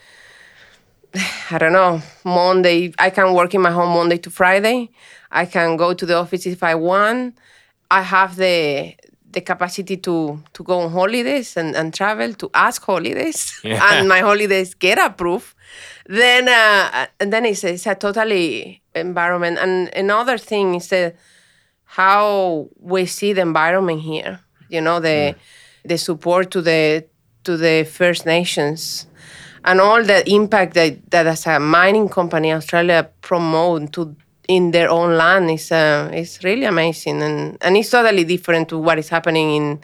I 1.50 1.58
don't 1.58 1.72
know, 1.72 2.02
Monday. 2.24 2.92
I 2.98 3.10
can 3.10 3.34
work 3.34 3.54
in 3.54 3.60
my 3.60 3.70
home 3.70 3.90
Monday 3.94 4.18
to 4.18 4.30
Friday. 4.30 4.90
I 5.30 5.44
can 5.46 5.76
go 5.76 5.92
to 5.92 6.06
the 6.06 6.16
office 6.16 6.46
if 6.46 6.62
I 6.62 6.74
want. 6.74 7.36
I 7.90 8.02
have 8.02 8.36
the 8.36 8.94
the 9.36 9.42
capacity 9.42 9.98
to 9.98 10.42
to 10.54 10.62
go 10.64 10.80
on 10.80 10.90
holidays 10.90 11.56
and, 11.58 11.76
and 11.76 11.92
travel 11.92 12.32
to 12.32 12.48
ask 12.54 12.82
holidays 12.82 13.60
yeah. 13.64 13.98
and 13.98 14.08
my 14.08 14.20
holidays 14.20 14.74
get 14.74 14.98
approved 14.98 15.54
then 16.06 16.48
uh, 16.48 17.06
and 17.20 17.32
then 17.32 17.44
it's, 17.44 17.62
it's 17.62 17.86
a 17.86 17.94
totally 17.94 18.80
environment 18.94 19.58
and 19.58 19.90
another 19.94 20.38
thing 20.38 20.74
is 20.74 20.88
that 20.88 21.14
how 21.84 22.66
we 22.80 23.04
see 23.04 23.34
the 23.34 23.42
environment 23.42 24.00
here 24.00 24.40
you 24.70 24.80
know 24.80 25.00
the 25.00 25.18
yeah. 25.18 25.34
the 25.84 25.98
support 25.98 26.50
to 26.50 26.62
the 26.62 27.04
to 27.44 27.58
the 27.58 27.84
first 27.84 28.24
nations 28.24 29.06
and 29.66 29.80
all 29.80 30.02
the 30.02 30.20
impact 30.30 30.72
that, 30.74 31.10
that 31.10 31.26
as 31.26 31.46
a 31.46 31.60
mining 31.60 32.08
company 32.08 32.54
australia 32.54 33.00
promote 33.20 33.92
to 33.92 34.16
in 34.48 34.70
their 34.70 34.90
own 34.90 35.16
land 35.16 35.50
is 35.50 35.72
uh, 35.72 36.10
is 36.12 36.38
really 36.44 36.64
amazing 36.64 37.22
and 37.22 37.58
and 37.60 37.76
it's 37.76 37.90
totally 37.90 38.24
different 38.24 38.68
to 38.68 38.78
what 38.78 38.98
is 38.98 39.08
happening 39.08 39.50
in 39.56 39.80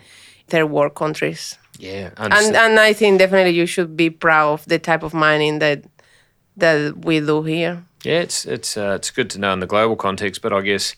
third 0.48 0.66
world 0.66 0.94
countries. 0.94 1.58
Yeah, 1.78 2.10
and 2.16 2.56
and 2.56 2.78
I 2.78 2.92
think 2.92 3.18
definitely 3.18 3.52
you 3.52 3.66
should 3.66 3.96
be 3.96 4.10
proud 4.10 4.52
of 4.52 4.64
the 4.66 4.78
type 4.78 5.02
of 5.02 5.14
mining 5.14 5.58
that 5.58 5.84
that 6.56 7.04
we 7.04 7.20
do 7.20 7.42
here. 7.42 7.82
Yeah, 8.04 8.20
it's 8.20 8.44
it's 8.46 8.76
uh, 8.76 8.94
it's 8.96 9.10
good 9.10 9.30
to 9.30 9.38
know 9.38 9.52
in 9.52 9.60
the 9.60 9.66
global 9.66 9.96
context, 9.96 10.42
but 10.42 10.52
I 10.52 10.60
guess 10.60 10.94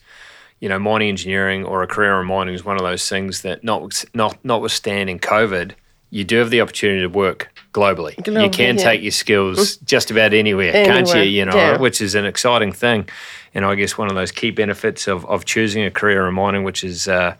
you 0.59 0.69
know 0.69 0.79
mining 0.79 1.09
engineering 1.09 1.65
or 1.65 1.83
a 1.83 1.87
career 1.87 2.19
in 2.21 2.27
mining 2.27 2.55
is 2.55 2.65
one 2.65 2.75
of 2.75 2.83
those 2.83 3.07
things 3.07 3.41
that 3.41 3.63
not 3.63 4.05
not 4.13 4.37
notwithstanding 4.43 5.19
COVID, 5.19 5.71
you 6.09 6.23
do 6.23 6.37
have 6.37 6.49
the 6.49 6.61
opportunity 6.61 7.01
to 7.01 7.07
work 7.07 7.54
globally. 7.75 8.15
globally 8.15 8.43
you 8.43 8.49
can 8.49 8.77
yeah. 8.77 8.83
take 8.83 9.01
your 9.01 9.11
skills 9.11 9.77
just 9.77 10.09
about 10.11 10.33
anywhere, 10.33 10.73
anywhere, 10.73 10.85
can't 10.85 11.13
you? 11.15 11.21
You 11.23 11.45
know, 11.45 11.55
yeah. 11.55 11.77
which 11.77 12.01
is 12.01 12.15
an 12.15 12.25
exciting 12.25 12.71
thing, 12.71 13.07
and 13.53 13.65
I 13.65 13.75
guess 13.75 13.97
one 13.97 14.09
of 14.09 14.15
those 14.15 14.31
key 14.31 14.51
benefits 14.51 15.07
of 15.07 15.25
of 15.25 15.45
choosing 15.45 15.83
a 15.83 15.91
career 15.91 16.27
in 16.27 16.33
mining, 16.33 16.63
which 16.63 16.83
is. 16.83 17.07
Uh, 17.07 17.35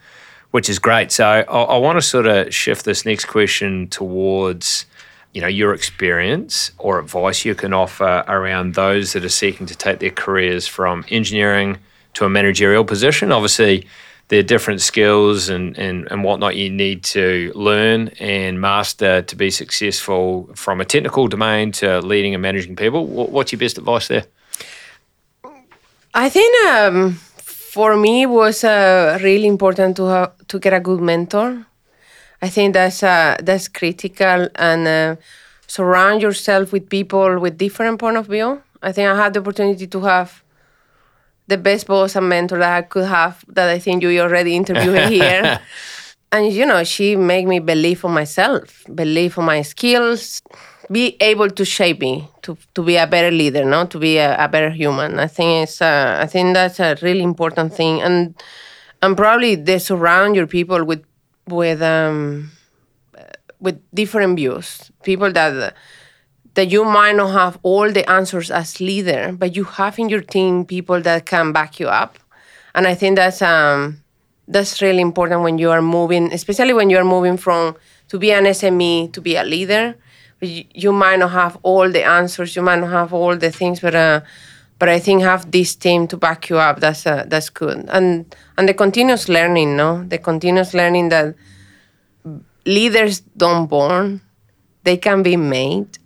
which 0.51 0.69
is 0.69 0.79
great. 0.79 1.11
So 1.11 1.25
I, 1.25 1.41
I 1.41 1.77
want 1.79 1.97
to 1.97 2.01
sort 2.01 2.27
of 2.27 2.55
shift 2.55 2.85
this 2.85 3.05
next 3.05 3.25
question 3.25 3.89
towards 3.89 4.85
you 5.33 5.41
know 5.41 5.47
your 5.47 5.73
experience 5.73 6.71
or 6.77 6.97
advice 6.97 7.43
you 7.43 7.53
can 7.53 7.73
offer 7.73 8.23
around 8.25 8.73
those 8.75 9.11
that 9.13 9.25
are 9.25 9.29
seeking 9.29 9.67
to 9.67 9.75
take 9.75 9.99
their 9.99 10.11
careers 10.11 10.65
from 10.65 11.03
engineering 11.09 11.77
to 12.13 12.23
a 12.23 12.29
managerial 12.29 12.85
position 12.85 13.33
obviously 13.33 13.85
there 14.27 14.39
are 14.39 14.43
different 14.43 14.81
skills 14.81 15.49
and, 15.49 15.77
and, 15.77 16.07
and 16.11 16.23
whatnot 16.23 16.55
you 16.55 16.69
need 16.69 17.03
to 17.03 17.51
learn 17.55 18.07
and 18.19 18.59
master 18.59 19.21
to 19.21 19.35
be 19.35 19.51
successful 19.51 20.49
from 20.55 20.81
a 20.81 20.85
technical 20.85 21.27
domain 21.27 21.71
to 21.71 21.99
leading 21.99 22.33
and 22.33 22.41
managing 22.41 22.75
people. 22.75 23.05
What's 23.05 23.51
your 23.51 23.59
best 23.59 23.77
advice 23.77 24.07
there? 24.07 24.25
I 26.13 26.29
think 26.29 26.67
um, 26.67 27.11
for 27.11 27.95
me 27.97 28.23
it 28.23 28.29
was 28.29 28.63
uh, 28.63 29.19
really 29.21 29.47
important 29.47 29.97
to 29.97 30.05
have, 30.05 30.47
to 30.47 30.59
get 30.59 30.73
a 30.73 30.79
good 30.79 31.01
mentor. 31.01 31.65
I 32.41 32.49
think 32.49 32.73
that's 32.73 33.03
uh, 33.03 33.37
that's 33.41 33.67
critical 33.67 34.49
and 34.55 34.87
uh, 34.87 35.15
surround 35.67 36.21
yourself 36.21 36.71
with 36.71 36.89
people 36.89 37.39
with 37.39 37.57
different 37.57 37.99
point 37.99 38.17
of 38.17 38.27
view. 38.27 38.61
I 38.81 38.91
think 38.91 39.09
I 39.09 39.15
had 39.15 39.33
the 39.33 39.39
opportunity 39.39 39.87
to 39.87 40.01
have 40.01 40.43
the 41.47 41.57
best 41.57 41.87
boss 41.87 42.15
and 42.15 42.29
mentor 42.29 42.59
that 42.59 42.77
I 42.77 42.81
could 42.81 43.05
have 43.05 43.43
that 43.49 43.69
I 43.69 43.79
think 43.79 44.03
you 44.03 44.19
already 44.19 44.55
interviewed 44.55 45.09
here. 45.09 45.59
and 46.31 46.51
you 46.51 46.65
know, 46.65 46.83
she 46.83 47.15
made 47.15 47.47
me 47.47 47.59
believe 47.59 48.03
in 48.03 48.11
myself, 48.11 48.83
believe 48.93 49.37
in 49.37 49.45
my 49.45 49.61
skills, 49.61 50.41
be 50.91 51.17
able 51.19 51.49
to 51.49 51.65
shape 51.65 51.99
me 51.99 52.27
to, 52.43 52.57
to 52.73 52.83
be 52.83 52.97
a 52.97 53.07
better 53.07 53.31
leader, 53.31 53.65
no, 53.65 53.85
to 53.85 53.99
be 53.99 54.17
a, 54.17 54.35
a 54.43 54.47
better 54.47 54.69
human. 54.69 55.19
I 55.19 55.27
think 55.27 55.63
it's 55.63 55.81
uh, 55.81 56.19
I 56.21 56.27
think 56.27 56.53
that's 56.53 56.79
a 56.79 56.97
really 57.01 57.23
important 57.23 57.73
thing, 57.73 58.01
and 58.01 58.35
and 59.01 59.17
probably 59.17 59.55
they 59.55 59.79
surround 59.79 60.35
your 60.35 60.47
people 60.47 60.83
with 60.83 61.03
with 61.47 61.81
um, 61.81 62.51
with 63.59 63.81
different 63.93 64.35
views, 64.35 64.91
people 65.03 65.31
that 65.31 65.75
that 66.55 66.71
you 66.71 66.83
might 66.83 67.15
not 67.15 67.31
have 67.31 67.59
all 67.63 67.91
the 67.91 68.09
answers 68.09 68.49
as 68.49 68.79
leader, 68.79 69.31
but 69.31 69.55
you 69.55 69.63
have 69.63 69.99
in 69.99 70.09
your 70.09 70.21
team 70.21 70.65
people 70.65 71.01
that 71.01 71.25
can 71.25 71.51
back 71.51 71.79
you 71.79 71.87
up, 71.87 72.17
and 72.73 72.87
I 72.87 72.95
think 72.95 73.15
that's 73.15 73.41
um, 73.41 74.03
that's 74.47 74.81
really 74.81 75.01
important 75.01 75.41
when 75.41 75.57
you 75.57 75.71
are 75.71 75.81
moving, 75.81 76.31
especially 76.33 76.73
when 76.73 76.89
you 76.89 76.97
are 76.97 77.05
moving 77.05 77.37
from 77.37 77.75
to 78.09 78.17
be 78.17 78.31
an 78.31 78.45
SME 78.45 79.11
to 79.13 79.21
be 79.21 79.35
a 79.35 79.43
leader. 79.43 79.95
You, 80.41 80.65
you 80.73 80.91
might 80.91 81.19
not 81.19 81.31
have 81.31 81.57
all 81.63 81.89
the 81.89 82.03
answers, 82.03 82.55
you 82.55 82.61
might 82.61 82.79
not 82.79 82.91
have 82.91 83.13
all 83.13 83.37
the 83.37 83.51
things, 83.51 83.79
but 83.79 83.95
uh, 83.95 84.21
but 84.77 84.89
I 84.89 84.99
think 84.99 85.23
have 85.23 85.51
this 85.51 85.75
team 85.75 86.07
to 86.07 86.17
back 86.17 86.49
you 86.49 86.57
up. 86.57 86.79
That's 86.79 87.05
uh, 87.05 87.25
that's 87.27 87.49
good. 87.49 87.85
And 87.89 88.35
and 88.57 88.67
the 88.67 88.73
continuous 88.73 89.29
learning, 89.29 89.75
no, 89.75 90.03
the 90.03 90.17
continuous 90.17 90.73
learning 90.73 91.09
that 91.09 91.35
leaders 92.65 93.21
don't 93.37 93.67
born, 93.67 94.21
they 94.83 94.97
can 94.97 95.23
be 95.23 95.37
made. 95.37 95.97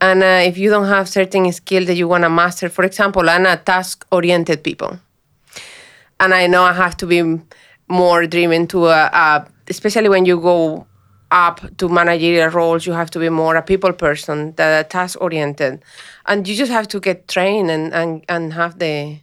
And 0.00 0.22
uh, 0.22 0.42
if 0.44 0.56
you 0.58 0.70
don't 0.70 0.86
have 0.86 1.08
certain 1.08 1.50
skill 1.52 1.84
that 1.86 1.96
you 1.96 2.06
want 2.06 2.24
to 2.24 2.30
master, 2.30 2.68
for 2.68 2.84
example, 2.84 3.28
I'm 3.28 3.46
a 3.46 3.56
task-oriented 3.56 4.62
people, 4.62 4.98
and 6.20 6.34
I 6.34 6.46
know 6.46 6.62
I 6.62 6.72
have 6.72 6.96
to 6.98 7.06
be 7.06 7.40
more 7.88 8.26
driven 8.26 8.66
to 8.68 8.86
a, 8.86 9.10
a 9.12 9.48
especially 9.68 10.08
when 10.08 10.24
you 10.24 10.40
go 10.40 10.86
up 11.30 11.60
to 11.78 11.88
managerial 11.88 12.48
roles, 12.48 12.86
you 12.86 12.92
have 12.92 13.10
to 13.10 13.18
be 13.18 13.28
more 13.28 13.56
a 13.56 13.62
people 13.62 13.92
person, 13.92 14.54
that 14.56 14.86
are 14.86 14.88
task 14.88 15.20
oriented, 15.20 15.82
and 16.26 16.48
you 16.48 16.54
just 16.54 16.72
have 16.72 16.88
to 16.88 17.00
get 17.00 17.28
trained 17.28 17.70
and, 17.70 17.92
and, 17.92 18.24
and 18.28 18.52
have 18.52 18.78
the 18.78 19.20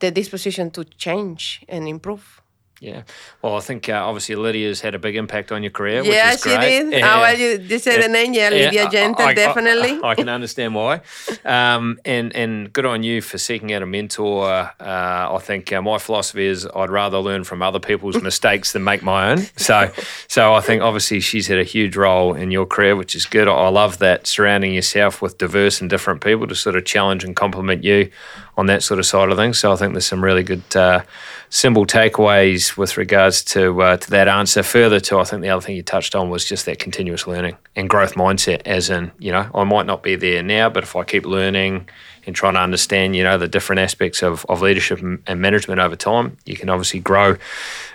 the 0.00 0.12
disposition 0.12 0.70
to 0.70 0.84
change 0.84 1.64
and 1.68 1.88
improve. 1.88 2.40
Yeah. 2.80 3.02
Well, 3.42 3.56
I 3.56 3.60
think 3.60 3.88
uh, 3.88 3.94
obviously 3.94 4.36
Lydia's 4.36 4.80
had 4.80 4.94
a 4.94 4.98
big 4.98 5.16
impact 5.16 5.50
on 5.50 5.62
your 5.62 5.72
career, 5.72 6.04
yeah, 6.04 6.30
which 6.30 6.36
is 6.36 6.42
great. 6.42 6.62
she 6.62 6.68
did. 6.68 6.92
Yeah. 6.92 7.14
Oh, 7.14 7.20
well, 7.20 7.38
you, 7.38 7.58
you 7.58 7.78
said 7.78 7.96
yeah. 7.96 8.06
the 8.06 8.12
name, 8.12 8.32
yeah, 8.32 8.48
Lydia. 8.50 8.88
Genta, 8.88 9.22
I, 9.22 9.26
I, 9.26 9.34
definitely. 9.34 10.00
I, 10.02 10.08
I, 10.10 10.14
can 10.14 10.28
understand 10.28 10.74
why. 10.74 11.00
Um, 11.44 11.98
and 12.04 12.34
and 12.36 12.72
good 12.72 12.86
on 12.86 13.02
you 13.02 13.20
for 13.20 13.36
seeking 13.36 13.72
out 13.72 13.82
a 13.82 13.86
mentor. 13.86 14.44
Uh, 14.48 14.72
I 14.78 15.38
think 15.42 15.72
uh, 15.72 15.82
my 15.82 15.98
philosophy 15.98 16.46
is 16.46 16.68
I'd 16.74 16.90
rather 16.90 17.18
learn 17.18 17.44
from 17.44 17.62
other 17.62 17.80
people's 17.80 18.22
mistakes 18.22 18.72
than 18.72 18.84
make 18.84 19.02
my 19.02 19.32
own. 19.32 19.38
So 19.56 19.90
so 20.28 20.54
I 20.54 20.60
think 20.60 20.82
obviously 20.82 21.20
she's 21.20 21.48
had 21.48 21.58
a 21.58 21.64
huge 21.64 21.96
role 21.96 22.34
in 22.34 22.50
your 22.50 22.66
career, 22.66 22.94
which 22.94 23.14
is 23.14 23.26
good. 23.26 23.48
I 23.48 23.68
love 23.68 23.98
that 23.98 24.26
surrounding 24.26 24.72
yourself 24.72 25.20
with 25.20 25.38
diverse 25.38 25.80
and 25.80 25.90
different 25.90 26.22
people 26.22 26.46
to 26.46 26.54
sort 26.54 26.76
of 26.76 26.84
challenge 26.84 27.24
and 27.24 27.34
complement 27.34 27.82
you 27.82 28.10
on 28.58 28.66
that 28.66 28.82
sort 28.82 28.98
of 28.98 29.06
side 29.06 29.30
of 29.30 29.38
things. 29.38 29.56
So 29.56 29.72
I 29.72 29.76
think 29.76 29.92
there's 29.94 30.04
some 30.04 30.22
really 30.22 30.42
good 30.42 30.76
uh, 30.76 31.02
simple 31.48 31.86
takeaways 31.86 32.76
with 32.76 32.96
regards 32.96 33.44
to 33.44 33.80
uh, 33.80 33.96
to 33.96 34.10
that 34.10 34.26
answer. 34.26 34.64
Further 34.64 34.98
to, 34.98 35.20
I 35.20 35.24
think 35.24 35.42
the 35.42 35.48
other 35.48 35.64
thing 35.64 35.76
you 35.76 35.82
touched 35.84 36.16
on 36.16 36.28
was 36.28 36.44
just 36.44 36.66
that 36.66 36.80
continuous 36.80 37.28
learning 37.28 37.56
and 37.76 37.88
growth 37.88 38.14
mindset. 38.14 38.62
As 38.66 38.90
in, 38.90 39.12
you 39.20 39.30
know, 39.30 39.48
I 39.54 39.62
might 39.62 39.86
not 39.86 40.02
be 40.02 40.16
there 40.16 40.42
now, 40.42 40.68
but 40.68 40.82
if 40.82 40.96
I 40.96 41.04
keep 41.04 41.24
learning 41.24 41.88
and 42.26 42.34
trying 42.34 42.54
to 42.54 42.60
understand, 42.60 43.14
you 43.14 43.22
know, 43.22 43.38
the 43.38 43.46
different 43.46 43.78
aspects 43.78 44.24
of, 44.24 44.44
of 44.48 44.60
leadership 44.60 45.00
and 45.00 45.40
management 45.40 45.80
over 45.80 45.94
time, 45.94 46.36
you 46.44 46.56
can 46.56 46.68
obviously 46.68 46.98
grow 46.98 47.36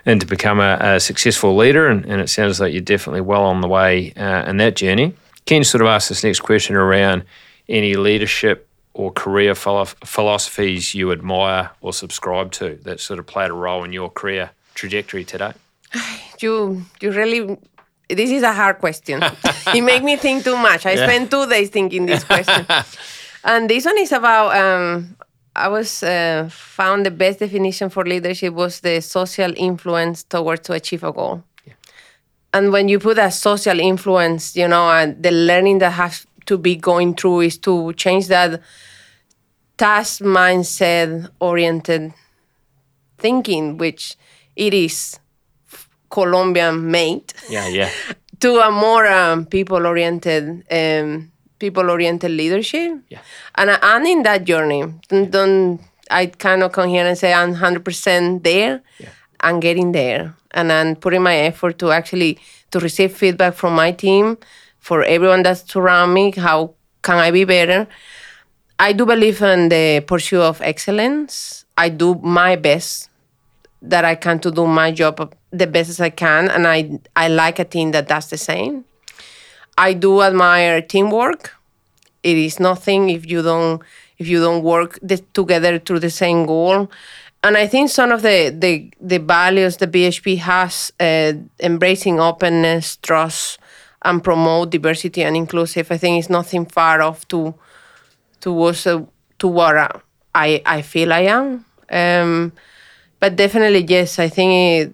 and 0.05 0.22
to 0.22 0.25
become 0.25 0.62
a, 0.62 0.77
a 0.79 1.00
successful 1.01 1.58
leader. 1.58 1.89
And, 1.89 2.05
and, 2.05 2.22
it 2.22 2.29
sounds 2.29 2.62
like 2.62 2.72
you're 2.72 2.82
definitely 2.82 3.22
well 3.22 3.43
on 3.43 3.60
the 3.60 3.67
way 3.67 4.13
uh, 4.13 4.50
in 4.50 4.58
that 4.58 4.77
journey. 4.77 5.13
You 5.50 5.63
sort 5.65 5.82
of 5.82 5.88
ask 5.88 6.08
this 6.08 6.24
next 6.24 6.39
question 6.39 6.75
around 6.77 7.25
any 7.67 7.96
leadership 7.96 8.70
or 8.94 9.12
career 9.12 9.56
philosophies 9.56 10.94
you 10.94 11.12
admire 11.12 11.72
or 11.82 11.94
subscribe 11.94 12.52
to 12.52 12.76
that 12.84 13.00
sort 13.00 13.20
of 13.20 13.26
played 13.26 13.50
a 13.50 13.54
role 13.54 13.84
in 13.84 13.92
your 13.94 14.10
career 14.10 14.52
trajectory 14.76 15.24
today? 15.24 15.54
You 16.40 16.84
you 17.00 17.12
really 17.12 17.58
this 18.10 18.30
is 18.30 18.44
a 18.44 18.52
hard 18.54 18.80
question. 18.80 19.24
it 19.74 19.82
make 19.82 20.04
me 20.04 20.18
think 20.18 20.44
too 20.44 20.58
much. 20.58 20.86
I 20.86 20.94
yeah. 20.94 21.08
spent 21.08 21.32
two 21.32 21.48
days 21.48 21.70
thinking 21.70 22.06
this 22.06 22.24
question. 22.24 22.66
and 23.44 23.70
this 23.70 23.86
one 23.86 23.98
is 23.98 24.12
about 24.12 24.56
um, 24.56 25.16
I 25.56 25.68
was 25.68 26.04
uh, 26.04 26.50
found 26.52 27.06
the 27.06 27.12
best 27.12 27.40
definition 27.40 27.90
for 27.90 28.04
leadership 28.04 28.54
was 28.54 28.80
the 28.80 29.02
social 29.02 29.54
influence 29.56 30.24
towards 30.24 30.62
to 30.64 30.74
achieve 30.74 31.04
a 31.04 31.12
goal. 31.12 31.44
Yeah. 31.66 31.74
And 32.54 32.72
when 32.72 32.90
you 32.90 33.00
put 33.00 33.18
a 33.20 33.32
social 33.32 33.80
influence, 33.80 34.56
you 34.56 34.68
know, 34.68 34.90
and 34.90 35.22
the 35.22 35.32
learning 35.32 35.80
that 35.80 35.92
has 35.92 36.26
to 36.46 36.58
be 36.58 36.76
going 36.76 37.16
through 37.16 37.42
is 37.42 37.58
to 37.60 37.94
change 37.94 38.28
that 38.28 38.62
task 39.78 40.22
mindset 40.22 41.30
oriented 41.40 42.14
thinking, 43.18 43.78
which 43.78 44.16
it 44.56 44.74
is 44.74 45.20
Colombian 46.10 46.92
made. 46.92 47.34
Yeah, 47.50 47.68
yeah. 47.68 47.90
to 48.40 48.60
a 48.60 48.72
more 48.72 49.08
um, 49.08 49.46
people 49.46 49.86
oriented 49.88 50.64
um, 50.70 51.32
people 51.60 51.90
oriented 51.90 52.32
leadership. 52.32 53.00
Yeah. 53.10 53.20
And 53.56 53.72
I, 53.72 53.96
am 53.96 54.06
in 54.06 54.24
that 54.24 54.44
journey. 54.44 54.84
Don't, 55.08 55.32
don't 55.32 55.80
I 56.12 56.28
cannot 56.28 56.74
come 56.74 56.90
here 56.90 57.06
and 57.06 57.18
say 57.18 57.34
I'm 57.34 57.56
100% 57.56 58.44
there. 58.44 58.82
Yeah. 59.00 59.10
I'm 59.40 59.60
getting 59.60 59.92
there, 59.92 60.36
and 60.52 60.72
I'm 60.72 60.96
putting 60.96 61.22
my 61.22 61.36
effort 61.36 61.78
to 61.80 61.92
actually 61.92 62.40
to 62.72 62.80
receive 62.80 63.12
feedback 63.14 63.56
from 63.56 63.74
my 63.76 63.92
team 63.92 64.38
for 64.84 65.02
everyone 65.04 65.44
that's 65.44 65.75
around 65.78 66.13
me. 66.13 66.32
How 66.32 66.74
can 67.02 67.18
I 67.18 67.32
be 67.32 67.46
better? 67.46 67.88
I 68.78 68.92
do 68.92 69.06
believe 69.06 69.42
in 69.42 69.70
the 69.70 70.04
pursuit 70.06 70.42
of 70.42 70.62
excellence. 70.62 71.63
I 71.78 71.88
do 71.88 72.16
my 72.16 72.58
best 72.58 73.10
that 73.82 74.04
I 74.04 74.16
can 74.16 74.40
to 74.40 74.52
do 74.52 74.68
my 74.68 74.92
job 74.92 75.34
the 75.52 75.68
best 75.68 75.90
as 75.90 76.02
I 76.02 76.10
can, 76.10 76.50
and 76.50 76.68
I 76.68 77.00
I 77.16 77.30
like 77.30 77.60
a 77.60 77.66
team 77.66 77.92
that 77.92 78.08
does 78.10 78.30
the 78.30 78.38
same. 78.38 78.84
I 79.78 79.94
do 79.94 80.22
admire 80.22 80.82
teamwork. 80.82 81.52
It 82.22 82.38
is 82.38 82.60
nothing 82.60 83.10
if 83.10 83.25
you 83.25 83.42
don't 83.42 83.82
if 84.18 84.28
you 84.28 84.42
don't 84.42 84.63
work 84.63 85.00
the, 85.02 85.18
together 85.34 85.80
to 85.80 86.00
the 86.00 86.10
same 86.10 86.46
goal. 86.46 86.90
And 87.46 87.58
I 87.58 87.68
think 87.68 87.90
some 87.90 88.12
of 88.12 88.22
the 88.22 88.54
the, 88.63 88.92
the 89.00 89.20
values 89.20 89.78
the 89.78 89.88
BHP 89.88 90.40
has, 90.40 90.92
uh, 91.00 91.34
embracing 91.60 92.20
openness, 92.20 92.98
trust, 92.98 93.60
and 94.04 94.24
promote 94.24 94.72
diversity 94.72 95.24
and 95.24 95.36
inclusive, 95.36 95.92
I 95.92 95.98
think 95.98 96.20
it's 96.20 96.30
nothing 96.30 96.66
far 96.66 97.02
off 97.02 97.28
to 97.30 97.54
towards 98.40 98.86
uh, 98.88 99.02
to 99.40 99.48
what 99.48 100.02
I 100.36 100.62
I 100.66 100.82
feel 100.82 101.14
I 101.14 101.22
am. 101.22 101.66
Um, 101.90 102.52
but 103.20 103.36
definitely, 103.36 103.86
yes, 103.88 104.20
I 104.20 104.30
think 104.30 104.94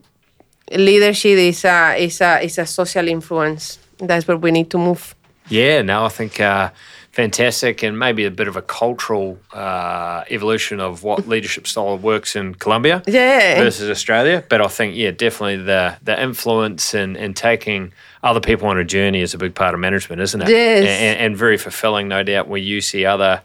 it, 0.69 0.79
leadership 0.79 1.37
is 1.37 1.65
a, 1.65 1.95
is, 1.97 2.21
a, 2.21 2.43
is 2.43 2.57
a 2.59 2.65
social 2.65 3.07
influence. 3.07 3.79
That's 3.97 4.27
where 4.27 4.37
we 4.37 4.51
need 4.51 4.69
to 4.69 4.77
move. 4.77 5.15
Yeah, 5.49 5.81
no, 5.81 6.05
I 6.05 6.09
think 6.09 6.39
uh, 6.39 6.69
fantastic 7.11 7.83
and 7.83 7.97
maybe 7.97 8.23
a 8.25 8.31
bit 8.31 8.47
of 8.47 8.55
a 8.55 8.61
cultural 8.61 9.37
uh, 9.53 10.23
evolution 10.29 10.79
of 10.79 11.03
what 11.03 11.27
leadership 11.27 11.67
style 11.67 11.97
works 11.97 12.35
in 12.35 12.53
Colombia 12.55 13.01
Yeah. 13.07 13.55
versus 13.61 13.89
Australia. 13.89 14.43
But 14.49 14.61
I 14.61 14.67
think, 14.67 14.95
yeah, 14.95 15.11
definitely 15.11 15.57
the 15.63 15.97
the 16.03 16.21
influence 16.21 16.93
and, 16.93 17.17
and 17.17 17.35
taking 17.35 17.91
other 18.23 18.39
people 18.39 18.67
on 18.67 18.77
a 18.77 18.83
journey 18.85 19.21
is 19.21 19.33
a 19.33 19.37
big 19.37 19.55
part 19.55 19.73
of 19.73 19.79
management, 19.79 20.21
isn't 20.21 20.41
it? 20.41 20.49
Yes. 20.49 20.85
And, 20.87 21.19
and 21.19 21.37
very 21.37 21.57
fulfilling, 21.57 22.07
no 22.07 22.23
doubt, 22.23 22.47
where 22.47 22.61
you 22.61 22.81
see 22.81 23.05
other 23.05 23.41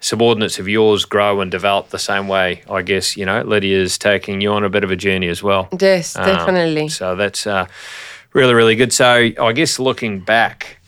subordinates 0.00 0.58
of 0.58 0.68
yours 0.68 1.04
grow 1.04 1.40
and 1.40 1.50
develop 1.50 1.88
the 1.90 1.98
same 1.98 2.28
way. 2.28 2.62
I 2.70 2.82
guess, 2.82 3.16
you 3.16 3.24
know, 3.26 3.42
Lydia's 3.42 3.96
taking 3.98 4.40
you 4.40 4.52
on 4.52 4.62
a 4.64 4.68
bit 4.68 4.84
of 4.84 4.90
a 4.90 4.96
journey 4.96 5.28
as 5.28 5.42
well. 5.42 5.68
Yes, 5.80 6.16
Um, 6.16 6.26
definitely. 6.26 6.88
so 6.88 7.16
that's 7.16 7.46
uh, 7.46 7.66
really, 8.32 8.54
really 8.54 8.76
good. 8.76 8.92
So 8.92 9.30
I 9.40 9.52
guess 9.52 9.78
looking 9.78 10.20
back, 10.20 10.78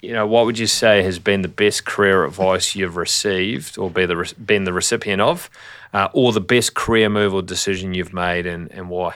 you 0.00 0.12
know, 0.12 0.26
what 0.26 0.46
would 0.46 0.58
you 0.58 0.66
say 0.66 1.02
has 1.02 1.18
been 1.18 1.42
the 1.42 1.48
best 1.48 1.84
career 1.84 2.24
advice 2.24 2.74
you've 2.76 2.96
received 2.96 3.78
or 3.78 3.90
be 3.90 4.06
the 4.06 4.16
re- 4.16 4.32
been 4.44 4.64
the 4.64 4.72
recipient 4.72 5.20
of, 5.20 5.50
uh, 5.92 6.08
or 6.12 6.32
the 6.32 6.40
best 6.40 6.74
career 6.74 7.08
move 7.08 7.34
or 7.34 7.42
decision 7.42 7.94
you've 7.94 8.12
made 8.14 8.46
and, 8.46 8.70
and 8.70 8.88
why? 8.88 9.14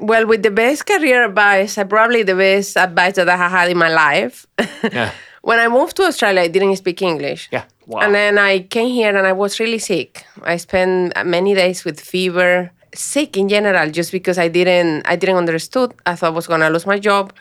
Well, 0.00 0.26
with 0.26 0.42
the 0.42 0.50
best 0.50 0.86
career 0.86 1.24
advice, 1.24 1.76
uh, 1.78 1.84
probably 1.84 2.22
the 2.22 2.34
best 2.34 2.76
advice 2.76 3.14
that 3.16 3.28
I 3.28 3.36
had 3.36 3.70
in 3.70 3.78
my 3.78 3.88
life. 3.92 4.46
Yeah. 4.92 5.12
when 5.42 5.58
I 5.60 5.68
moved 5.68 5.96
to 5.96 6.02
Australia, 6.04 6.42
I 6.42 6.48
didn't 6.48 6.76
speak 6.76 7.02
English. 7.02 7.48
Yeah. 7.52 7.64
Wow. 7.86 8.00
And 8.00 8.14
then 8.14 8.38
I 8.38 8.60
came 8.60 8.88
here 8.88 9.16
and 9.16 9.26
I 9.26 9.32
was 9.32 9.58
really 9.60 9.78
sick. 9.78 10.24
I 10.42 10.56
spent 10.56 11.12
many 11.24 11.54
days 11.54 11.84
with 11.84 12.00
fever, 12.00 12.70
sick 12.94 13.36
in 13.36 13.48
general, 13.48 13.90
just 13.90 14.12
because 14.12 14.38
I 14.38 14.48
didn't 14.48 15.02
I 15.06 15.16
didn't 15.16 15.36
understood. 15.36 15.94
I 16.06 16.14
thought 16.16 16.28
I 16.32 16.34
was 16.34 16.46
gonna 16.46 16.70
lose 16.70 16.86
my 16.86 16.98
job, 16.98 17.32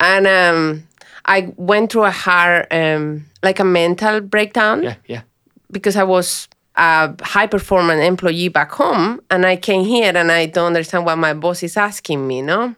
and 0.00 0.26
um, 0.26 0.88
I 1.24 1.52
went 1.56 1.92
through 1.92 2.04
a 2.04 2.10
hard 2.10 2.66
um, 2.70 3.26
like 3.42 3.60
a 3.60 3.64
mental 3.64 4.20
breakdown 4.20 4.82
yeah. 4.82 4.94
Yeah. 5.06 5.22
because 5.70 5.96
I 5.96 6.04
was 6.04 6.48
a 6.76 7.14
high 7.22 7.46
performing 7.46 8.00
employee 8.00 8.48
back 8.48 8.72
home 8.72 9.20
and 9.30 9.44
I 9.44 9.56
came 9.56 9.84
here 9.84 10.16
and 10.16 10.30
I 10.30 10.46
don't 10.46 10.68
understand 10.68 11.04
what 11.04 11.18
my 11.18 11.34
boss 11.34 11.62
is 11.62 11.76
asking 11.76 12.26
me, 12.26 12.40
no? 12.42 12.74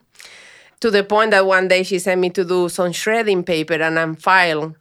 To 0.81 0.91
the 0.91 1.05
point 1.05 1.33
that 1.33 1.45
one 1.45 1.69
day 1.69 1.83
she 1.83 1.99
sent 1.99 2.21
me 2.21 2.31
to 2.31 2.45
do 2.45 2.71
some 2.71 2.93
shredding 2.93 3.45
paper 3.45 3.75
and 3.75 3.99
I'm 3.99 4.17
filed 4.17 4.75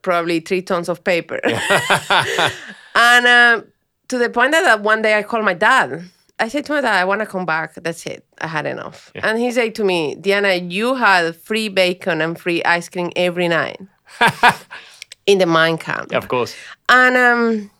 probably 0.00 0.40
three 0.40 0.62
tons 0.62 0.88
of 0.88 1.04
paper. 1.04 1.40
and 2.94 3.26
uh, 3.26 3.62
to 4.08 4.18
the 4.18 4.30
point 4.30 4.52
that 4.52 4.80
one 4.82 5.02
day 5.02 5.18
I 5.18 5.22
called 5.22 5.44
my 5.44 5.54
dad. 5.54 6.04
I 6.38 6.48
said 6.48 6.64
to 6.66 6.72
my 6.72 6.80
dad, 6.80 6.94
I 6.94 7.04
want 7.04 7.20
to 7.20 7.26
come 7.26 7.46
back. 7.46 7.74
That's 7.74 8.04
it. 8.06 8.24
I 8.40 8.48
had 8.48 8.66
enough. 8.66 9.12
And 9.14 9.38
he 9.38 9.52
said 9.52 9.74
to 9.76 9.84
me, 9.84 10.16
Diana, 10.16 10.54
you 10.54 10.94
had 10.94 11.36
free 11.36 11.68
bacon 11.68 12.20
and 12.20 12.38
free 12.38 12.62
ice 12.64 12.88
cream 12.88 13.12
every 13.14 13.48
night 13.48 13.80
in 15.26 15.38
the 15.38 15.46
mine 15.46 15.78
camp. 15.78 16.12
Of 16.12 16.28
course. 16.28 16.54
And 16.88 17.16
um, 17.16 17.70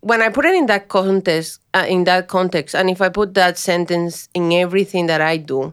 when 0.00 0.22
I 0.22 0.28
put 0.28 0.44
it 0.44 0.54
in 0.54 0.66
that 0.66 0.88
context, 0.88 1.60
uh, 1.74 1.86
in 1.88 2.04
that 2.04 2.28
context, 2.28 2.74
and 2.74 2.88
if 2.88 3.00
I 3.00 3.08
put 3.08 3.34
that 3.34 3.58
sentence 3.58 4.28
in 4.32 4.52
everything 4.52 5.06
that 5.06 5.20
I 5.20 5.36
do, 5.36 5.72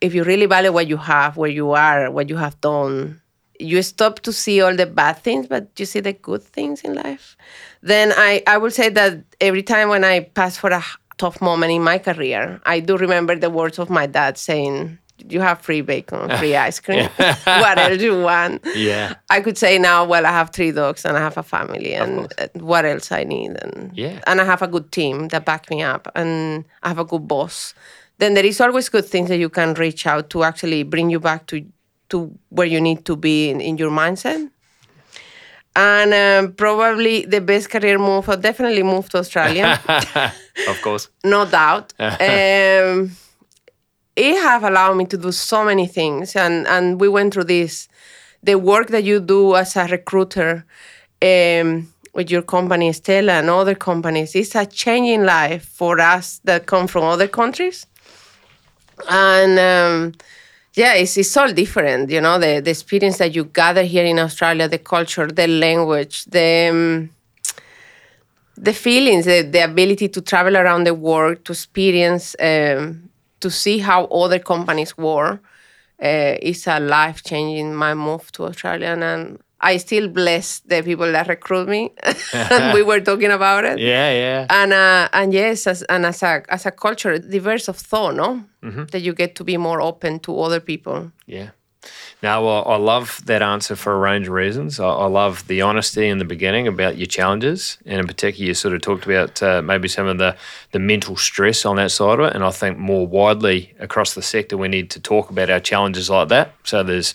if 0.00 0.14
you 0.14 0.24
really 0.24 0.46
value 0.46 0.72
what 0.72 0.88
you 0.88 0.96
have, 0.96 1.36
where 1.36 1.50
you 1.50 1.72
are, 1.72 2.10
what 2.10 2.28
you 2.28 2.36
have 2.36 2.60
done, 2.60 3.20
you 3.58 3.82
stop 3.82 4.20
to 4.20 4.32
see 4.32 4.60
all 4.60 4.74
the 4.74 4.86
bad 4.86 5.18
things, 5.18 5.46
but 5.46 5.68
you 5.78 5.86
see 5.86 6.00
the 6.00 6.12
good 6.12 6.42
things 6.42 6.82
in 6.82 6.94
life. 6.94 7.36
Then 7.82 8.12
I, 8.16 8.42
I 8.46 8.58
would 8.58 8.72
say 8.72 8.88
that 8.88 9.22
every 9.40 9.62
time 9.62 9.88
when 9.88 10.04
I 10.04 10.20
pass 10.20 10.56
for 10.56 10.70
a 10.70 10.82
tough 11.22 11.38
moment 11.40 11.72
in 11.78 11.82
my 11.92 11.98
career, 12.08 12.42
I 12.74 12.76
do 12.88 12.94
remember 13.06 13.34
the 13.44 13.50
words 13.60 13.78
of 13.78 13.88
my 13.98 14.06
dad 14.18 14.32
saying, 14.48 14.76
"You 15.34 15.40
have 15.48 15.58
free 15.66 15.82
bacon, 15.92 16.20
free 16.40 16.56
ice 16.68 16.80
cream. 16.84 17.06
what 17.62 17.76
else 17.84 17.98
do 18.02 18.04
you 18.12 18.18
want?" 18.32 18.54
Yeah. 18.90 19.14
I 19.36 19.38
could 19.44 19.58
say 19.64 19.72
now, 19.78 19.98
well, 20.12 20.24
I 20.26 20.32
have 20.40 20.48
three 20.56 20.72
dogs 20.80 21.04
and 21.06 21.14
I 21.16 21.22
have 21.28 21.38
a 21.44 21.46
family, 21.54 21.92
and 22.02 22.12
uh, 22.42 22.48
what 22.70 22.84
else 22.92 23.08
I 23.20 23.22
need, 23.34 23.50
and 23.64 23.90
Yeah. 24.02 24.16
and 24.28 24.36
I 24.42 24.44
have 24.52 24.62
a 24.62 24.68
good 24.74 24.88
team 24.98 25.28
that 25.28 25.44
back 25.44 25.62
me 25.72 25.78
up, 25.94 26.04
and 26.14 26.64
I 26.84 26.88
have 26.92 27.00
a 27.00 27.08
good 27.12 27.26
boss. 27.34 27.74
Then 28.18 28.34
there 28.34 28.46
is 28.46 28.60
always 28.60 28.88
good 28.90 29.06
things 29.12 29.28
that 29.28 29.38
you 29.44 29.50
can 29.50 29.74
reach 29.84 30.02
out 30.12 30.24
to 30.30 30.38
actually 30.50 30.82
bring 30.84 31.10
you 31.14 31.20
back 31.20 31.46
to 31.46 31.56
to 32.08 32.16
where 32.56 32.70
you 32.74 32.80
need 32.80 33.00
to 33.04 33.16
be 33.16 33.36
in, 33.50 33.60
in 33.60 33.78
your 33.78 33.90
mindset. 33.90 34.50
And 35.74 36.12
um, 36.12 36.52
probably 36.54 37.24
the 37.24 37.40
best 37.40 37.70
career 37.70 37.98
move, 37.98 38.28
I 38.28 38.36
definitely 38.36 38.82
move 38.82 39.08
to 39.10 39.18
Australia 39.18 39.80
Of 40.68 40.80
course. 40.82 41.08
no 41.24 41.44
doubt. 41.46 41.92
um, 41.98 43.10
it 44.14 44.42
have 44.42 44.64
allowed 44.64 44.96
me 44.96 45.06
to 45.06 45.16
do 45.16 45.32
so 45.32 45.64
many 45.64 45.86
things, 45.86 46.36
and 46.36 46.66
and 46.66 47.00
we 47.00 47.08
went 47.08 47.34
through 47.34 47.44
this. 47.44 47.88
The 48.42 48.56
work 48.56 48.88
that 48.88 49.04
you 49.04 49.20
do 49.20 49.54
as 49.54 49.76
a 49.76 49.86
recruiter 49.86 50.64
um, 51.22 51.88
with 52.12 52.30
your 52.30 52.42
company, 52.42 52.92
Stellar, 52.92 53.34
and 53.34 53.48
other 53.48 53.74
companies, 53.74 54.34
is 54.34 54.54
a 54.54 54.66
changing 54.66 55.24
life 55.24 55.64
for 55.64 56.00
us 56.00 56.40
that 56.44 56.66
come 56.66 56.86
from 56.86 57.04
other 57.04 57.28
countries. 57.28 57.86
And 59.08 59.58
um, 59.58 60.12
yeah, 60.74 60.94
it's, 60.94 61.16
it's 61.16 61.36
all 61.36 61.52
different. 61.52 62.10
You 62.10 62.20
know, 62.20 62.38
the, 62.38 62.60
the 62.60 62.70
experience 62.70 63.18
that 63.18 63.34
you 63.34 63.44
gather 63.44 63.84
here 63.84 64.04
in 64.04 64.18
Australia, 64.18 64.68
the 64.68 64.78
culture, 64.78 65.26
the 65.26 65.46
language, 65.46 66.24
the 66.24 66.68
um, 66.70 67.10
the 68.56 68.72
feelings, 68.72 69.24
the, 69.24 69.42
the 69.42 69.64
ability 69.64 70.08
to 70.08 70.20
travel 70.20 70.56
around 70.56 70.84
the 70.84 70.94
world, 70.94 71.44
to 71.44 71.52
experience, 71.52 72.36
um, 72.40 73.08
to 73.40 73.50
see 73.50 73.78
how 73.78 74.04
other 74.06 74.38
companies 74.38 74.96
work, 74.96 75.42
uh, 76.02 76.36
is 76.40 76.66
a 76.66 76.80
life 76.80 77.22
changing. 77.22 77.74
My 77.74 77.94
move 77.94 78.30
to 78.32 78.44
Australia, 78.44 78.88
and 78.88 79.38
I 79.60 79.76
still 79.76 80.08
bless 80.08 80.60
the 80.60 80.82
people 80.82 81.10
that 81.12 81.28
recruit 81.28 81.68
me. 81.68 81.92
and 82.32 82.74
we 82.74 82.82
were 82.82 83.00
talking 83.00 83.30
about 83.30 83.64
it. 83.64 83.78
Yeah. 83.78 84.10
Yeah. 84.12 84.46
And 84.50 84.72
uh, 84.72 85.08
and 85.12 85.32
yes, 85.32 85.66
as, 85.66 85.82
and 85.84 86.04
as 86.04 86.22
a 86.22 86.42
as 86.48 86.66
a 86.66 86.72
culture, 86.72 87.18
diverse 87.18 87.68
of 87.68 87.76
thought, 87.76 88.16
no, 88.16 88.44
that 88.90 89.02
you 89.02 89.14
get 89.14 89.34
to 89.36 89.44
be 89.44 89.56
more 89.56 89.80
open 89.80 90.18
to 90.20 90.38
other 90.40 90.60
people. 90.60 91.12
Yeah. 91.26 91.50
Now, 92.22 92.44
well, 92.44 92.62
I 92.68 92.76
love 92.76 93.20
that 93.26 93.42
answer 93.42 93.74
for 93.74 93.92
a 93.92 93.98
range 93.98 94.28
of 94.28 94.34
reasons. 94.34 94.78
I, 94.78 94.86
I 94.86 95.06
love 95.06 95.44
the 95.48 95.62
honesty 95.62 96.06
in 96.06 96.18
the 96.18 96.24
beginning 96.24 96.68
about 96.68 96.96
your 96.96 97.08
challenges, 97.08 97.78
and 97.84 97.98
in 97.98 98.06
particular, 98.06 98.46
you 98.46 98.54
sort 98.54 98.74
of 98.74 98.80
talked 98.80 99.04
about 99.04 99.42
uh, 99.42 99.60
maybe 99.60 99.88
some 99.88 100.06
of 100.06 100.18
the 100.18 100.36
the 100.70 100.78
mental 100.78 101.16
stress 101.16 101.64
on 101.64 101.76
that 101.76 101.90
side 101.90 102.20
of 102.20 102.26
it. 102.26 102.34
And 102.34 102.44
I 102.44 102.52
think 102.52 102.78
more 102.78 103.08
widely 103.08 103.74
across 103.80 104.14
the 104.14 104.22
sector, 104.22 104.56
we 104.56 104.68
need 104.68 104.88
to 104.90 105.00
talk 105.00 105.30
about 105.30 105.50
our 105.50 105.58
challenges 105.58 106.08
like 106.08 106.28
that. 106.28 106.54
So 106.62 106.84
there's 106.84 107.12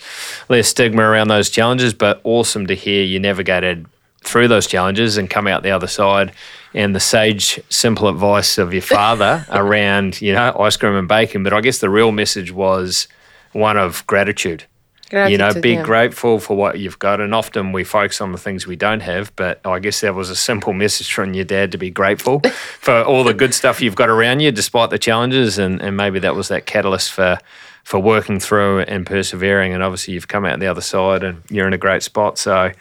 less 0.49 0.67
stigma 0.67 1.03
around 1.03 1.29
those 1.29 1.49
challenges, 1.49 1.93
but 1.93 2.19
awesome 2.25 2.67
to 2.67 2.75
hear 2.75 3.05
you 3.05 3.17
navigated 3.17 3.85
through 4.23 4.49
those 4.49 4.67
challenges 4.67 5.15
and 5.15 5.29
come 5.29 5.47
out 5.47 5.63
the 5.63 5.71
other 5.71 5.87
side. 5.87 6.33
And 6.73 6.93
the 6.93 6.99
sage, 6.99 7.61
simple 7.69 8.09
advice 8.09 8.57
of 8.57 8.73
your 8.73 8.81
father 8.81 9.45
around, 9.51 10.21
you 10.21 10.33
know, 10.33 10.53
ice 10.59 10.75
cream 10.75 10.95
and 10.95 11.07
bacon. 11.07 11.43
But 11.43 11.53
I 11.53 11.61
guess 11.61 11.77
the 11.77 11.89
real 11.89 12.11
message 12.11 12.51
was 12.51 13.07
one 13.53 13.77
of 13.77 14.05
gratitude 14.05 14.65
you 15.11 15.37
know, 15.37 15.53
be 15.53 15.73
yeah. 15.73 15.83
grateful 15.83 16.39
for 16.39 16.57
what 16.57 16.79
you've 16.79 16.99
got. 16.99 17.21
And 17.21 17.33
often 17.33 17.71
we 17.71 17.83
focus 17.83 18.19
on 18.21 18.31
the 18.31 18.37
things 18.37 18.67
we 18.67 18.75
don't 18.75 18.99
have. 18.99 19.35
But 19.35 19.61
I 19.65 19.79
guess 19.79 20.01
that 20.01 20.15
was 20.15 20.29
a 20.29 20.35
simple 20.35 20.73
message 20.73 21.13
from 21.13 21.33
your 21.33 21.45
dad 21.45 21.71
to 21.71 21.77
be 21.77 21.89
grateful 21.89 22.39
for 22.79 23.03
all 23.03 23.23
the 23.23 23.33
good 23.33 23.53
stuff 23.53 23.81
you've 23.81 23.95
got 23.95 24.09
around 24.09 24.41
you, 24.41 24.51
despite 24.51 24.89
the 24.89 24.99
challenges. 24.99 25.57
And, 25.57 25.81
and 25.81 25.95
maybe 25.95 26.19
that 26.19 26.35
was 26.35 26.49
that 26.49 26.65
catalyst 26.65 27.11
for 27.11 27.39
for 27.83 28.01
working 28.01 28.37
through 28.37 28.81
and 28.81 29.05
persevering. 29.05 29.73
And 29.73 29.81
obviously, 29.81 30.13
you've 30.13 30.27
come 30.27 30.43
out 30.43 30.59
the 30.59 30.67
other 30.67 30.81
side 30.81 31.23
and 31.23 31.41
you're 31.49 31.67
in 31.67 31.73
a 31.73 31.77
great 31.77 32.03
spot. 32.03 32.37
So 32.37 32.71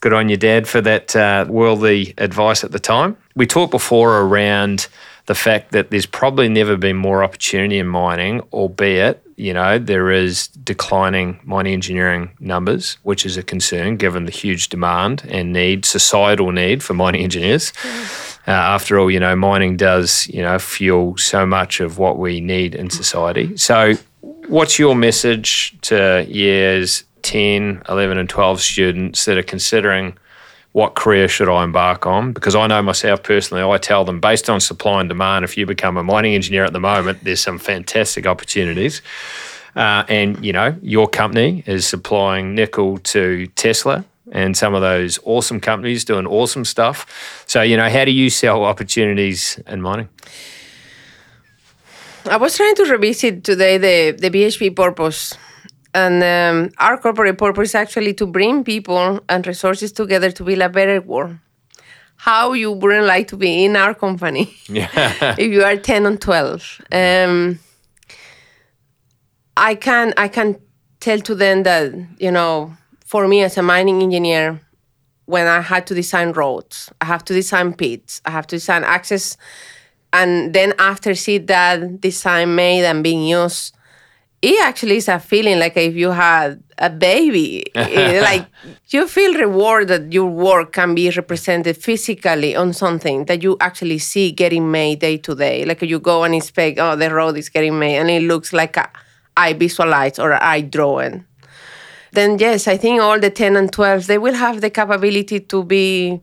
good 0.00 0.14
on 0.14 0.30
your 0.30 0.38
dad 0.38 0.66
for 0.66 0.80
that 0.80 1.14
uh, 1.14 1.44
worldly 1.46 2.14
advice 2.16 2.64
at 2.64 2.72
the 2.72 2.78
time. 2.78 3.18
We 3.34 3.46
talked 3.46 3.70
before 3.70 4.18
around 4.20 4.88
the 5.26 5.34
fact 5.34 5.72
that 5.72 5.90
there's 5.90 6.06
probably 6.06 6.48
never 6.48 6.76
been 6.76 6.96
more 6.96 7.22
opportunity 7.22 7.78
in 7.78 7.86
mining, 7.86 8.40
albeit, 8.52 9.25
you 9.36 9.52
know, 9.52 9.78
there 9.78 10.10
is 10.10 10.48
declining 10.48 11.38
mining 11.44 11.74
engineering 11.74 12.30
numbers, 12.40 12.96
which 13.02 13.26
is 13.26 13.36
a 13.36 13.42
concern 13.42 13.96
given 13.96 14.24
the 14.24 14.32
huge 14.32 14.70
demand 14.70 15.24
and 15.28 15.52
need, 15.52 15.84
societal 15.84 16.50
need 16.52 16.82
for 16.82 16.94
mining 16.94 17.22
engineers. 17.22 17.72
Uh, 18.48 18.52
after 18.52 18.98
all, 18.98 19.10
you 19.10 19.20
know, 19.20 19.36
mining 19.36 19.76
does, 19.76 20.26
you 20.28 20.40
know, 20.40 20.58
fuel 20.58 21.16
so 21.18 21.44
much 21.44 21.80
of 21.80 21.98
what 21.98 22.18
we 22.18 22.40
need 22.40 22.74
in 22.74 22.88
society. 22.88 23.56
So, 23.56 23.94
what's 24.48 24.78
your 24.78 24.94
message 24.94 25.76
to 25.82 26.24
years 26.28 27.04
10, 27.22 27.82
11, 27.88 28.18
and 28.18 28.28
12 28.28 28.60
students 28.60 29.24
that 29.24 29.36
are 29.36 29.42
considering 29.42 30.16
what 30.76 30.94
career 30.94 31.26
should 31.26 31.48
I 31.48 31.64
embark 31.64 32.04
on? 32.04 32.34
Because 32.34 32.54
I 32.54 32.66
know 32.66 32.82
myself 32.82 33.22
personally, 33.22 33.62
I 33.62 33.78
tell 33.78 34.04
them 34.04 34.20
based 34.20 34.50
on 34.50 34.60
supply 34.60 35.00
and 35.00 35.08
demand, 35.08 35.42
if 35.42 35.56
you 35.56 35.64
become 35.64 35.96
a 35.96 36.02
mining 36.02 36.34
engineer 36.34 36.66
at 36.66 36.74
the 36.74 36.80
moment, 36.80 37.24
there's 37.24 37.40
some 37.40 37.58
fantastic 37.58 38.26
opportunities. 38.26 39.00
Uh, 39.74 40.04
and 40.10 40.44
you 40.44 40.52
know, 40.52 40.76
your 40.82 41.08
company 41.08 41.64
is 41.64 41.86
supplying 41.86 42.54
nickel 42.54 42.98
to 42.98 43.46
Tesla. 43.56 44.04
and 44.32 44.54
some 44.54 44.74
of 44.74 44.82
those 44.82 45.18
awesome 45.24 45.60
companies 45.60 46.04
doing 46.04 46.26
awesome 46.26 46.66
stuff. 46.66 47.06
So, 47.46 47.62
you 47.62 47.78
know, 47.78 47.88
how 47.88 48.04
do 48.04 48.10
you 48.10 48.28
sell 48.28 48.62
opportunities 48.64 49.58
in 49.66 49.80
mining? 49.80 50.10
I 52.28 52.36
was 52.36 52.54
trying 52.54 52.74
to 52.74 52.84
revisit 52.84 53.44
today 53.44 53.78
the, 53.78 54.10
the 54.10 54.30
BHP 54.30 54.76
purpose. 54.76 55.38
And 55.96 56.22
um, 56.22 56.72
our 56.76 56.98
corporate 56.98 57.38
purpose 57.38 57.70
is 57.70 57.74
actually 57.74 58.12
to 58.14 58.26
bring 58.26 58.64
people 58.64 59.20
and 59.30 59.46
resources 59.46 59.92
together 59.92 60.30
to 60.30 60.44
build 60.44 60.60
a 60.60 60.68
better 60.68 61.00
world. 61.00 61.38
How 62.16 62.52
you 62.52 62.70
wouldn't 62.72 63.06
like 63.06 63.28
to 63.28 63.36
be 63.38 63.64
in 63.64 63.76
our 63.76 63.94
company 63.94 64.54
Yeah. 64.68 64.90
if 65.38 65.50
you 65.50 65.62
are 65.64 65.76
10 65.76 66.04
and 66.04 66.20
12. 66.20 66.82
Um, 66.92 67.58
I 69.56 69.74
can 69.74 70.12
I 70.18 70.28
can 70.28 70.60
tell 71.00 71.20
to 71.20 71.34
them 71.34 71.62
that 71.62 71.94
you 72.18 72.30
know 72.30 72.74
for 73.06 73.26
me 73.26 73.42
as 73.42 73.56
a 73.56 73.62
mining 73.62 74.02
engineer, 74.02 74.60
when 75.24 75.46
I 75.46 75.60
had 75.60 75.86
to 75.86 75.94
design 75.94 76.32
roads, 76.32 76.90
I 77.00 77.06
have 77.06 77.24
to 77.24 77.32
design 77.34 77.72
pits, 77.72 78.20
I 78.26 78.32
have 78.32 78.46
to 78.48 78.56
design 78.56 78.84
access, 78.84 79.36
and 80.12 80.52
then 80.52 80.74
after 80.78 81.14
see 81.14 81.38
that 81.38 82.00
design 82.00 82.54
made 82.54 82.84
and 82.84 83.02
being 83.02 83.24
used, 83.24 83.75
it 84.50 84.62
actually 84.62 84.96
is 84.96 85.08
a 85.08 85.18
feeling 85.18 85.58
like 85.58 85.76
if 85.76 85.94
you 85.94 86.10
had 86.12 86.62
a 86.78 86.90
baby, 86.90 87.64
It- 87.74 88.22
like 88.30 88.46
you 88.88 89.08
feel 89.08 89.34
reward 89.34 89.88
that 89.88 90.12
your 90.12 90.26
work 90.30 90.72
can 90.72 90.94
be 90.94 91.10
represented 91.10 91.76
physically 91.76 92.54
on 92.54 92.72
something 92.72 93.24
that 93.26 93.42
you 93.42 93.56
actually 93.60 93.98
see 93.98 94.30
getting 94.32 94.70
made 94.70 95.00
day 95.00 95.16
to 95.18 95.34
day. 95.34 95.64
Like 95.64 95.82
you 95.82 95.98
go 95.98 96.22
and 96.24 96.34
inspect, 96.34 96.78
oh, 96.78 96.94
the 96.96 97.10
road 97.12 97.36
is 97.36 97.48
getting 97.48 97.78
made, 97.78 97.96
and 97.98 98.08
it 98.10 98.22
looks 98.22 98.52
like 98.52 98.76
a 98.76 98.88
I 99.36 99.52
visualize 99.52 100.18
or 100.18 100.32
I 100.42 100.60
drawing. 100.62 101.24
Then 102.12 102.38
yes, 102.38 102.66
I 102.68 102.76
think 102.78 103.00
all 103.02 103.18
the 103.20 103.30
10 103.30 103.56
and 103.56 103.70
12 103.72 104.06
they 104.06 104.16
will 104.18 104.34
have 104.34 104.60
the 104.60 104.70
capability 104.70 105.40
to 105.40 105.62
be 105.64 106.20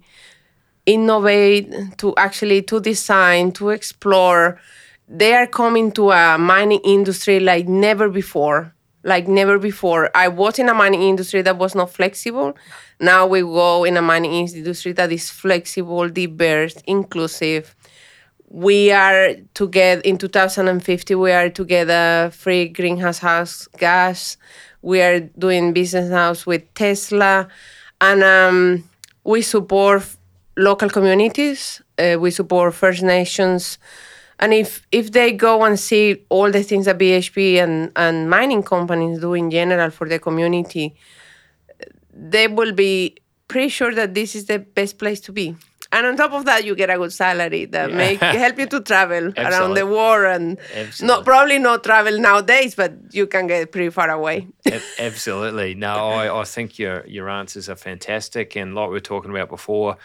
innovate, 0.85 1.71
to 1.97 2.13
actually 2.17 2.61
to 2.63 2.79
design, 2.79 3.51
to 3.53 3.69
explore. 3.69 4.59
They 5.07 5.33
are 5.33 5.47
coming 5.47 5.91
to 5.93 6.11
a 6.11 6.37
mining 6.37 6.79
industry 6.83 7.39
like 7.39 7.67
never 7.67 8.09
before. 8.09 8.73
Like 9.03 9.27
never 9.27 9.59
before. 9.59 10.09
I 10.15 10.29
was 10.29 10.59
in 10.59 10.69
a 10.69 10.73
mining 10.73 11.01
industry 11.01 11.41
that 11.41 11.57
was 11.57 11.75
not 11.75 11.91
flexible. 11.91 12.55
Now 13.01 13.27
we 13.27 13.41
go 13.41 13.83
in 13.83 13.97
a 13.97 14.01
mining 14.01 14.31
industry 14.33 14.93
that 14.93 15.11
is 15.11 15.29
flexible, 15.29 16.07
diverse, 16.07 16.75
inclusive 16.87 17.75
we 18.49 18.91
are 18.91 19.35
together 19.55 20.01
in 20.01 20.17
2050 20.17 21.15
we 21.15 21.31
are 21.31 21.49
together 21.49 22.29
free 22.33 22.67
greenhouse 22.67 23.17
house 23.19 23.67
gas 23.77 24.37
we 24.81 25.01
are 25.01 25.21
doing 25.39 25.73
business 25.73 26.09
now 26.09 26.33
with 26.45 26.71
tesla 26.75 27.47
and 28.01 28.23
um, 28.23 28.83
we 29.23 29.41
support 29.41 30.03
local 30.55 30.89
communities 30.89 31.81
uh, 31.97 32.15
we 32.19 32.29
support 32.29 32.73
first 32.75 33.01
nations 33.01 33.79
and 34.39 34.53
if 34.53 34.85
if 34.91 35.11
they 35.11 35.31
go 35.31 35.63
and 35.63 35.79
see 35.79 36.25
all 36.29 36.51
the 36.51 36.63
things 36.63 36.85
that 36.85 36.97
bhp 36.97 37.55
and, 37.63 37.91
and 37.95 38.29
mining 38.29 38.63
companies 38.63 39.19
do 39.19 39.33
in 39.33 39.49
general 39.51 39.89
for 39.91 40.07
the 40.07 40.19
community 40.19 40.95
they 42.13 42.47
will 42.47 42.71
be 42.73 43.15
pretty 43.47 43.69
sure 43.69 43.93
that 43.93 44.13
this 44.13 44.35
is 44.35 44.45
the 44.45 44.59
best 44.59 44.97
place 44.97 45.19
to 45.21 45.31
be. 45.31 45.55
And 45.91 46.07
on 46.07 46.15
top 46.17 46.31
of 46.33 46.45
that, 46.45 46.65
you 46.65 46.73
get 46.75 46.89
a 46.89 46.97
good 46.97 47.13
salary 47.13 47.65
that 47.65 47.89
Yeah. 47.91 47.95
make 47.97 48.19
help 48.43 48.57
you 48.57 48.65
to 48.67 48.81
travel 48.81 49.31
around 49.37 49.75
the 49.75 49.85
world 49.85 50.25
and 50.25 50.57
Absolutely. 50.73 51.07
not 51.07 51.25
probably 51.25 51.59
not 51.59 51.83
travel 51.83 52.17
nowadays, 52.19 52.73
but 52.73 52.93
you 53.11 53.27
can 53.27 53.45
get 53.47 53.71
pretty 53.71 53.89
far 53.91 54.09
away. 54.09 54.47
Absolutely. 54.97 55.75
No, 55.75 55.93
I, 56.09 56.41
I 56.41 56.43
think 56.45 56.79
your 56.79 57.05
your 57.05 57.29
answers 57.29 57.69
are 57.69 57.75
fantastic. 57.75 58.55
And 58.55 58.73
like 58.73 58.87
we 58.87 58.93
were 58.93 58.99
talking 58.99 59.29
about 59.29 59.49
before, 59.49 59.97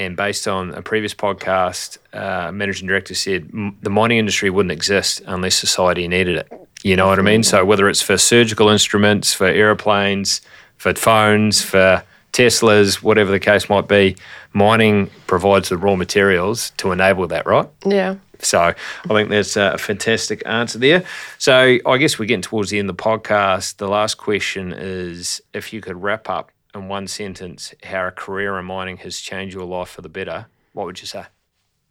and 0.00 0.16
based 0.16 0.48
on 0.48 0.70
a 0.72 0.80
previous 0.80 1.12
podcast, 1.14 1.98
uh, 2.14 2.50
managing 2.50 2.88
director 2.88 3.14
said 3.14 3.50
"M- 3.52 3.76
the 3.82 3.90
mining 3.90 4.18
industry 4.18 4.48
wouldn't 4.48 4.72
exist 4.72 5.20
unless 5.26 5.54
society 5.56 6.08
needed 6.08 6.36
it. 6.36 6.52
You 6.82 6.96
know 6.96 7.06
what 7.08 7.18
I 7.18 7.22
mean? 7.22 7.42
So 7.42 7.64
whether 7.66 7.86
it's 7.88 8.00
for 8.00 8.16
surgical 8.16 8.70
instruments, 8.70 9.34
for 9.34 9.46
airplanes, 9.46 10.40
for 10.78 10.94
phones, 10.94 11.60
for 11.62 12.02
Teslas, 12.32 13.02
whatever 13.02 13.30
the 13.30 13.38
case 13.38 13.68
might 13.68 13.88
be, 13.88 14.16
mining 14.54 15.10
provides 15.26 15.68
the 15.68 15.76
raw 15.76 15.96
materials 15.96 16.70
to 16.78 16.92
enable 16.92 17.26
that, 17.26 17.44
right? 17.44 17.68
Yeah. 17.84 18.14
So 18.38 18.58
I 18.60 18.74
think 19.08 19.28
that's 19.28 19.56
a 19.56 19.76
fantastic 19.76 20.42
answer 20.46 20.78
there. 20.78 21.04
So 21.36 21.78
I 21.84 21.96
guess 21.98 22.18
we're 22.18 22.24
getting 22.24 22.40
towards 22.40 22.70
the 22.70 22.78
end 22.78 22.88
of 22.88 22.96
the 22.96 23.02
podcast. 23.02 23.76
The 23.76 23.88
last 23.88 24.14
question 24.14 24.72
is 24.72 25.42
if 25.52 25.74
you 25.74 25.82
could 25.82 26.02
wrap 26.02 26.30
up 26.30 26.50
in 26.74 26.88
one 26.88 27.06
sentence 27.06 27.74
how 27.82 28.06
a 28.06 28.10
career 28.10 28.58
in 28.58 28.64
mining 28.64 28.98
has 28.98 29.18
changed 29.18 29.54
your 29.54 29.64
life 29.64 29.88
for 29.88 30.02
the 30.02 30.08
better, 30.08 30.46
what 30.72 30.86
would 30.86 31.00
you 31.00 31.06
say? 31.06 31.26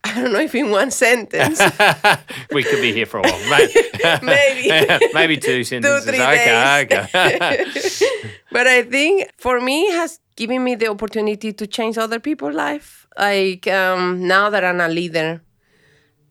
I 0.03 0.21
don't 0.21 0.31
know 0.31 0.39
if 0.39 0.55
in 0.55 0.71
one 0.71 0.91
sentence, 0.91 1.59
we 2.51 2.63
could 2.63 2.81
be 2.81 2.93
here 2.93 3.05
for 3.05 3.19
a 3.19 3.23
while. 3.23 3.39
Maybe, 4.23 4.69
maybe. 4.69 5.13
maybe 5.13 5.37
two 5.37 5.63
sentences. 5.65 6.05
three 6.05 6.21
okay, 6.21 6.87
days. 6.89 8.01
okay. 8.01 8.31
but 8.51 8.65
I 8.65 8.83
think 8.83 9.29
for 9.37 9.59
me 9.59 9.87
it 9.87 9.95
has 9.95 10.19
given 10.37 10.63
me 10.63 10.75
the 10.75 10.87
opportunity 10.87 11.51
to 11.51 11.67
change 11.67 11.97
other 11.97 12.19
people's 12.19 12.55
life. 12.55 13.07
Like 13.17 13.67
um, 13.67 14.25
now 14.25 14.49
that 14.49 14.63
I'm 14.63 14.79
a 14.79 14.87
leader, 14.87 15.41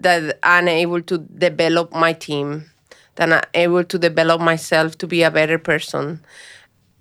that 0.00 0.38
I'm 0.42 0.66
able 0.66 1.02
to 1.02 1.18
develop 1.18 1.92
my 1.92 2.14
team, 2.14 2.70
that 3.16 3.30
I'm 3.30 3.42
able 3.52 3.84
to 3.84 3.98
develop 3.98 4.40
myself 4.40 4.96
to 4.98 5.06
be 5.06 5.22
a 5.22 5.30
better 5.30 5.58
person. 5.58 6.24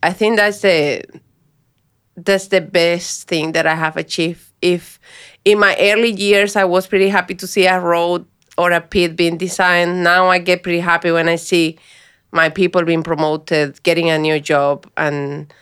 I 0.03 0.11
think 0.11 0.35
that's 0.35 0.61
the 0.61 1.03
that's 2.17 2.47
the 2.47 2.61
best 2.61 3.27
thing 3.27 3.51
that 3.51 3.67
I 3.67 3.75
have 3.75 3.95
achieved. 3.95 4.43
If 4.61 4.99
in 5.45 5.59
my 5.59 5.77
early 5.79 6.11
years 6.11 6.55
I 6.55 6.65
was 6.65 6.87
pretty 6.87 7.09
happy 7.09 7.35
to 7.35 7.47
see 7.47 7.67
a 7.67 7.79
road 7.79 8.25
or 8.57 8.71
a 8.71 8.81
pit 8.81 9.15
being 9.15 9.37
designed, 9.37 10.03
now 10.03 10.27
I 10.27 10.39
get 10.39 10.63
pretty 10.63 10.79
happy 10.79 11.11
when 11.11 11.29
I 11.29 11.35
see 11.35 11.77
my 12.31 12.49
people 12.49 12.83
being 12.83 13.03
promoted, 13.03 13.81
getting 13.83 14.09
a 14.09 14.17
new 14.17 14.39
job, 14.39 14.89
and 14.97 15.53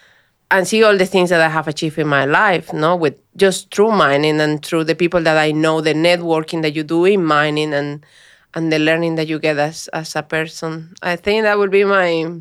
and 0.50 0.68
see 0.68 0.84
all 0.84 0.98
the 0.98 1.06
things 1.06 1.30
that 1.32 1.41
I 1.41 1.50
have 1.50 1.68
achieved 1.68 1.98
in 1.98 2.08
my 2.08 2.26
life, 2.26 2.72
no, 2.72 2.96
with 2.96 3.20
just 3.36 3.74
through 3.74 3.91
mining 3.91 4.39
and 4.39 4.63
through 4.63 4.86
the 4.86 4.96
people 4.96 5.22
that 5.22 5.38
I 5.38 5.52
know, 5.52 5.82
the 5.82 5.94
networking 5.94 6.62
that 6.62 6.76
you 6.76 6.84
do 6.84 7.04
in 7.04 7.26
mining 7.26 7.74
and 7.74 8.06
and 8.54 8.72
the 8.72 8.80
learning 8.80 9.15
that 9.15 9.28
you 9.28 9.39
get 9.39 9.58
as 9.58 9.89
as 9.89 10.15
a 10.15 10.24
person. 10.24 10.96
I 11.02 11.18
think 11.18 11.44
that 11.44 11.58
would 11.58 11.72
be 11.72 11.84
my 11.84 12.32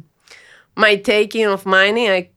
my 0.77 0.96
taking 0.96 1.46
of 1.46 1.66
mining. 1.66 2.09
I 2.11 2.31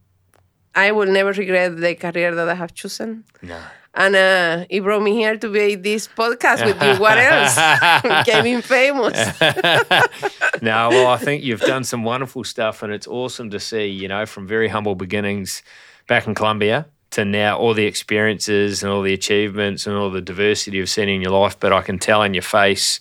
I 0.78 0.92
will 0.92 1.08
never 1.08 1.32
regret 1.32 1.76
the 1.76 1.96
career 1.96 2.36
that 2.36 2.48
I 2.48 2.54
have 2.54 2.76
chosen. 2.76 3.24
No. 3.42 3.60
And 3.96 4.16
uh, 4.16 4.66
it 4.70 4.82
brought 4.82 5.02
me 5.02 5.13
here 5.13 5.36
to 5.36 5.50
be 5.50 5.74
this 5.74 6.08
podcast 6.08 6.63
with 6.63 6.80
you. 6.84 7.02
What 7.02 7.18
else? 7.18 7.56
Became 8.26 8.62
famous. 8.62 9.18
no, 10.62 10.90
well, 10.90 11.08
I 11.08 11.18
think 11.18 11.44
you've 11.44 11.62
done 11.62 11.84
some 11.84 12.04
wonderful 12.04 12.44
stuff, 12.44 12.84
and 12.84 12.94
it's 12.94 13.08
awesome 13.08 13.50
to 13.50 13.60
see, 13.60 13.88
you 13.88 14.08
know, 14.08 14.28
from 14.28 14.46
very 14.46 14.68
humble 14.68 14.94
beginnings 14.94 15.63
back 16.08 16.28
in 16.28 16.36
Colombia 16.36 16.86
to 17.10 17.26
now 17.26 17.58
all 17.58 17.74
the 17.74 17.86
experiences 17.86 18.84
and 18.84 18.92
all 18.92 19.02
the 19.02 19.13
achievements 19.13 19.88
and 19.88 19.96
all 19.96 20.12
the 20.12 20.22
diversity 20.22 20.78
you've 20.78 20.90
seen 20.90 21.10
in 21.10 21.22
your 21.22 21.32
life. 21.32 21.60
But 21.60 21.74
I 21.74 21.82
can 21.82 21.98
tell 21.98 22.22
in 22.22 22.36
your 22.36 22.44
face, 22.44 23.00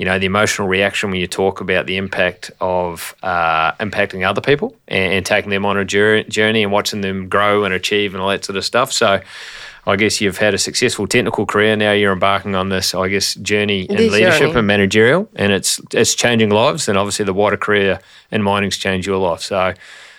you 0.00 0.06
know, 0.06 0.18
the 0.18 0.24
emotional 0.24 0.66
reaction 0.66 1.10
when 1.10 1.20
you 1.20 1.26
talk 1.26 1.60
about 1.60 1.84
the 1.84 1.98
impact 1.98 2.50
of 2.58 3.14
uh, 3.22 3.72
impacting 3.72 4.26
other 4.26 4.40
people 4.40 4.74
and, 4.88 5.12
and 5.12 5.26
taking 5.26 5.50
them 5.50 5.66
on 5.66 5.76
a 5.76 5.84
journey 5.84 6.62
and 6.62 6.72
watching 6.72 7.02
them 7.02 7.28
grow 7.28 7.64
and 7.64 7.74
achieve 7.74 8.14
and 8.14 8.22
all 8.22 8.30
that 8.30 8.42
sort 8.42 8.56
of 8.56 8.64
stuff. 8.64 8.94
So, 8.94 9.20
I 9.86 9.96
guess 9.96 10.18
you've 10.22 10.38
had 10.38 10.54
a 10.54 10.58
successful 10.58 11.06
technical 11.06 11.44
career. 11.44 11.76
Now 11.76 11.92
you're 11.92 12.14
embarking 12.14 12.54
on 12.54 12.70
this, 12.70 12.94
I 12.94 13.08
guess, 13.08 13.34
journey 13.34 13.82
in 13.82 13.96
This 13.96 14.10
leadership 14.10 14.40
journey. 14.40 14.58
and 14.58 14.66
managerial, 14.66 15.28
and 15.36 15.52
it's 15.52 15.78
it's 15.92 16.14
changing 16.14 16.48
lives. 16.48 16.88
And 16.88 16.96
obviously, 16.96 17.26
the 17.26 17.34
wider 17.34 17.58
career 17.58 18.00
in 18.30 18.42
mining's 18.42 18.78
changed 18.78 19.06
your 19.06 19.18
life. 19.18 19.42
So, 19.42 19.74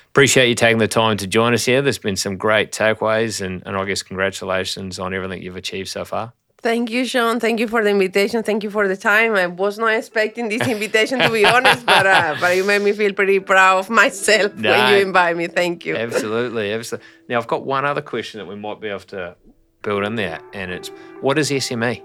appreciate 0.10 0.48
you 0.48 0.54
taking 0.54 0.78
the 0.78 0.88
time 0.88 1.17
to 1.17 1.26
join 1.26 1.56
us 1.56 1.65
here. 1.65 1.82
There's 1.82 1.98
been 1.98 2.17
some 2.17 2.38
great 2.38 2.72
takeaways, 2.72 3.44
and, 3.44 3.63
and 3.65 3.76
I 3.76 3.86
guess 3.86 4.04
congratulations 4.04 5.00
on 5.00 5.12
everything 5.12 5.41
you've 5.41 5.56
achieved 5.56 5.89
so 5.89 6.06
far. 6.06 6.34
Thank 6.63 6.91
you, 6.91 7.06
Sean. 7.06 7.39
Thank 7.39 7.60
you 7.60 7.67
for 7.67 7.84
the 7.84 7.89
invitation. 7.89 8.43
Thank 8.43 8.63
you 8.63 8.69
for 8.69 8.88
the 8.88 8.95
time. 8.95 9.34
I 9.34 9.47
was 9.47 9.80
not 9.80 9.93
expecting 9.95 10.47
this 10.47 10.62
invitation, 10.67 11.17
to 11.19 11.30
be 11.32 11.43
honest, 11.56 11.86
but 11.88 12.06
uh, 12.06 12.36
but 12.39 12.56
you 12.56 12.63
made 12.63 12.84
me 12.84 12.91
feel 12.91 13.13
pretty 13.13 13.39
proud 13.39 13.80
of 13.80 13.89
myself 13.89 14.54
No. 14.56 14.69
when 14.69 14.93
you 14.93 15.02
invite 15.08 15.36
me. 15.38 15.47
Thank 15.47 15.86
you. 15.88 15.95
Absolutely, 15.95 16.71
absolutely. 16.71 17.08
Now, 17.30 17.39
I've 17.39 17.47
got 17.47 17.65
one 17.65 17.84
other 17.84 18.02
question 18.04 18.38
that 18.39 18.45
we 18.45 18.56
might 18.56 18.80
be 18.80 18.89
able 18.89 19.00
to 19.17 19.36
build 19.82 20.04
in 20.04 20.15
there, 20.15 20.39
and 20.54 20.69
it's 20.71 20.89
what 21.21 21.39
is 21.39 21.50
SME? 21.50 22.04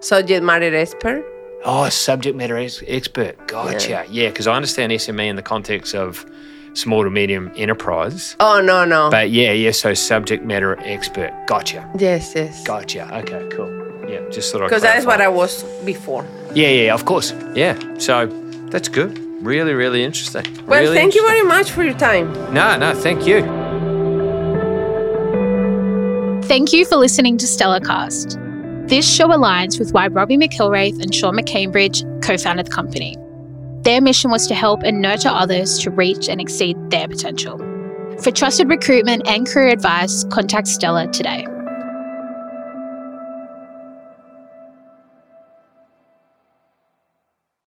Subject 0.00 0.42
matter 0.44 0.74
expert. 0.74 1.24
Oh, 1.64 1.88
subject 1.88 2.36
matter 2.36 2.58
ex- 2.58 2.82
expert. 2.88 3.46
Gotcha. 3.46 4.04
Yeah, 4.10 4.28
because 4.30 4.48
I 4.48 4.54
understand 4.56 4.90
SME 4.92 5.28
in 5.28 5.36
the 5.36 5.42
context 5.42 5.94
of 5.94 6.26
small 6.74 7.04
to 7.04 7.10
medium 7.10 7.50
enterprise. 7.56 8.36
Oh 8.40 8.60
no 8.60 8.84
no. 8.84 9.10
But 9.10 9.30
yeah, 9.30 9.52
yeah, 9.52 9.70
so 9.70 9.94
subject 9.94 10.44
matter 10.44 10.78
expert. 10.80 11.32
Gotcha. 11.46 11.88
yes 11.98 12.32
yes. 12.34 12.62
Gotcha. 12.64 13.02
Okay, 13.18 13.48
cool. 13.50 13.70
Yeah, 14.08 14.20
just 14.30 14.52
thought 14.52 14.62
I'd 14.62 14.66
Because 14.66 14.82
that 14.82 14.98
is 14.98 15.06
what. 15.06 15.20
I 15.20 15.28
was 15.28 15.62
before. 15.84 16.26
Yeah, 16.54 16.68
yeah, 16.68 16.94
of 16.94 17.04
course. 17.04 17.32
Yeah. 17.54 17.78
So 17.98 18.26
that's 18.70 18.88
good. 18.88 19.18
Really, 19.42 19.72
really 19.72 20.04
interesting. 20.04 20.44
Well, 20.66 20.80
Really 20.80 20.96
thank 20.96 21.14
you 21.14 21.26
very 21.26 21.42
much 21.42 21.70
for 21.70 21.82
your 21.82 21.94
time. 21.94 22.32
No, 22.52 22.76
no, 22.76 22.94
thank 22.94 23.26
you. 23.26 23.42
Thank 26.44 26.72
you 26.72 26.84
for 26.84 26.96
listening 26.96 27.38
to 27.38 27.46
Stellarcast. 27.46 28.38
This 28.88 29.10
show 29.10 29.28
aligns 29.28 29.78
with 29.78 29.92
why 29.92 30.08
Robbie 30.08 30.36
McIlwraith 30.36 31.02
and 31.02 31.14
Sean 31.14 31.34
McCambridge 31.34 32.04
co 32.22 32.36
founded 32.36 32.66
the 32.66 32.70
company. 32.70 33.16
Their 33.84 34.00
mission 34.00 34.30
was 34.30 34.46
to 34.46 34.54
help 34.54 34.82
and 34.82 35.02
nurture 35.02 35.28
others 35.28 35.78
to 35.80 35.90
reach 35.90 36.30
and 36.30 36.40
exceed 36.40 36.76
their 36.90 37.06
potential. 37.06 37.58
For 38.22 38.30
trusted 38.30 38.70
recruitment 38.70 39.28
and 39.28 39.46
career 39.46 39.68
advice, 39.68 40.24
contact 40.24 40.68
Stellar 40.68 41.06
today. 41.08 41.46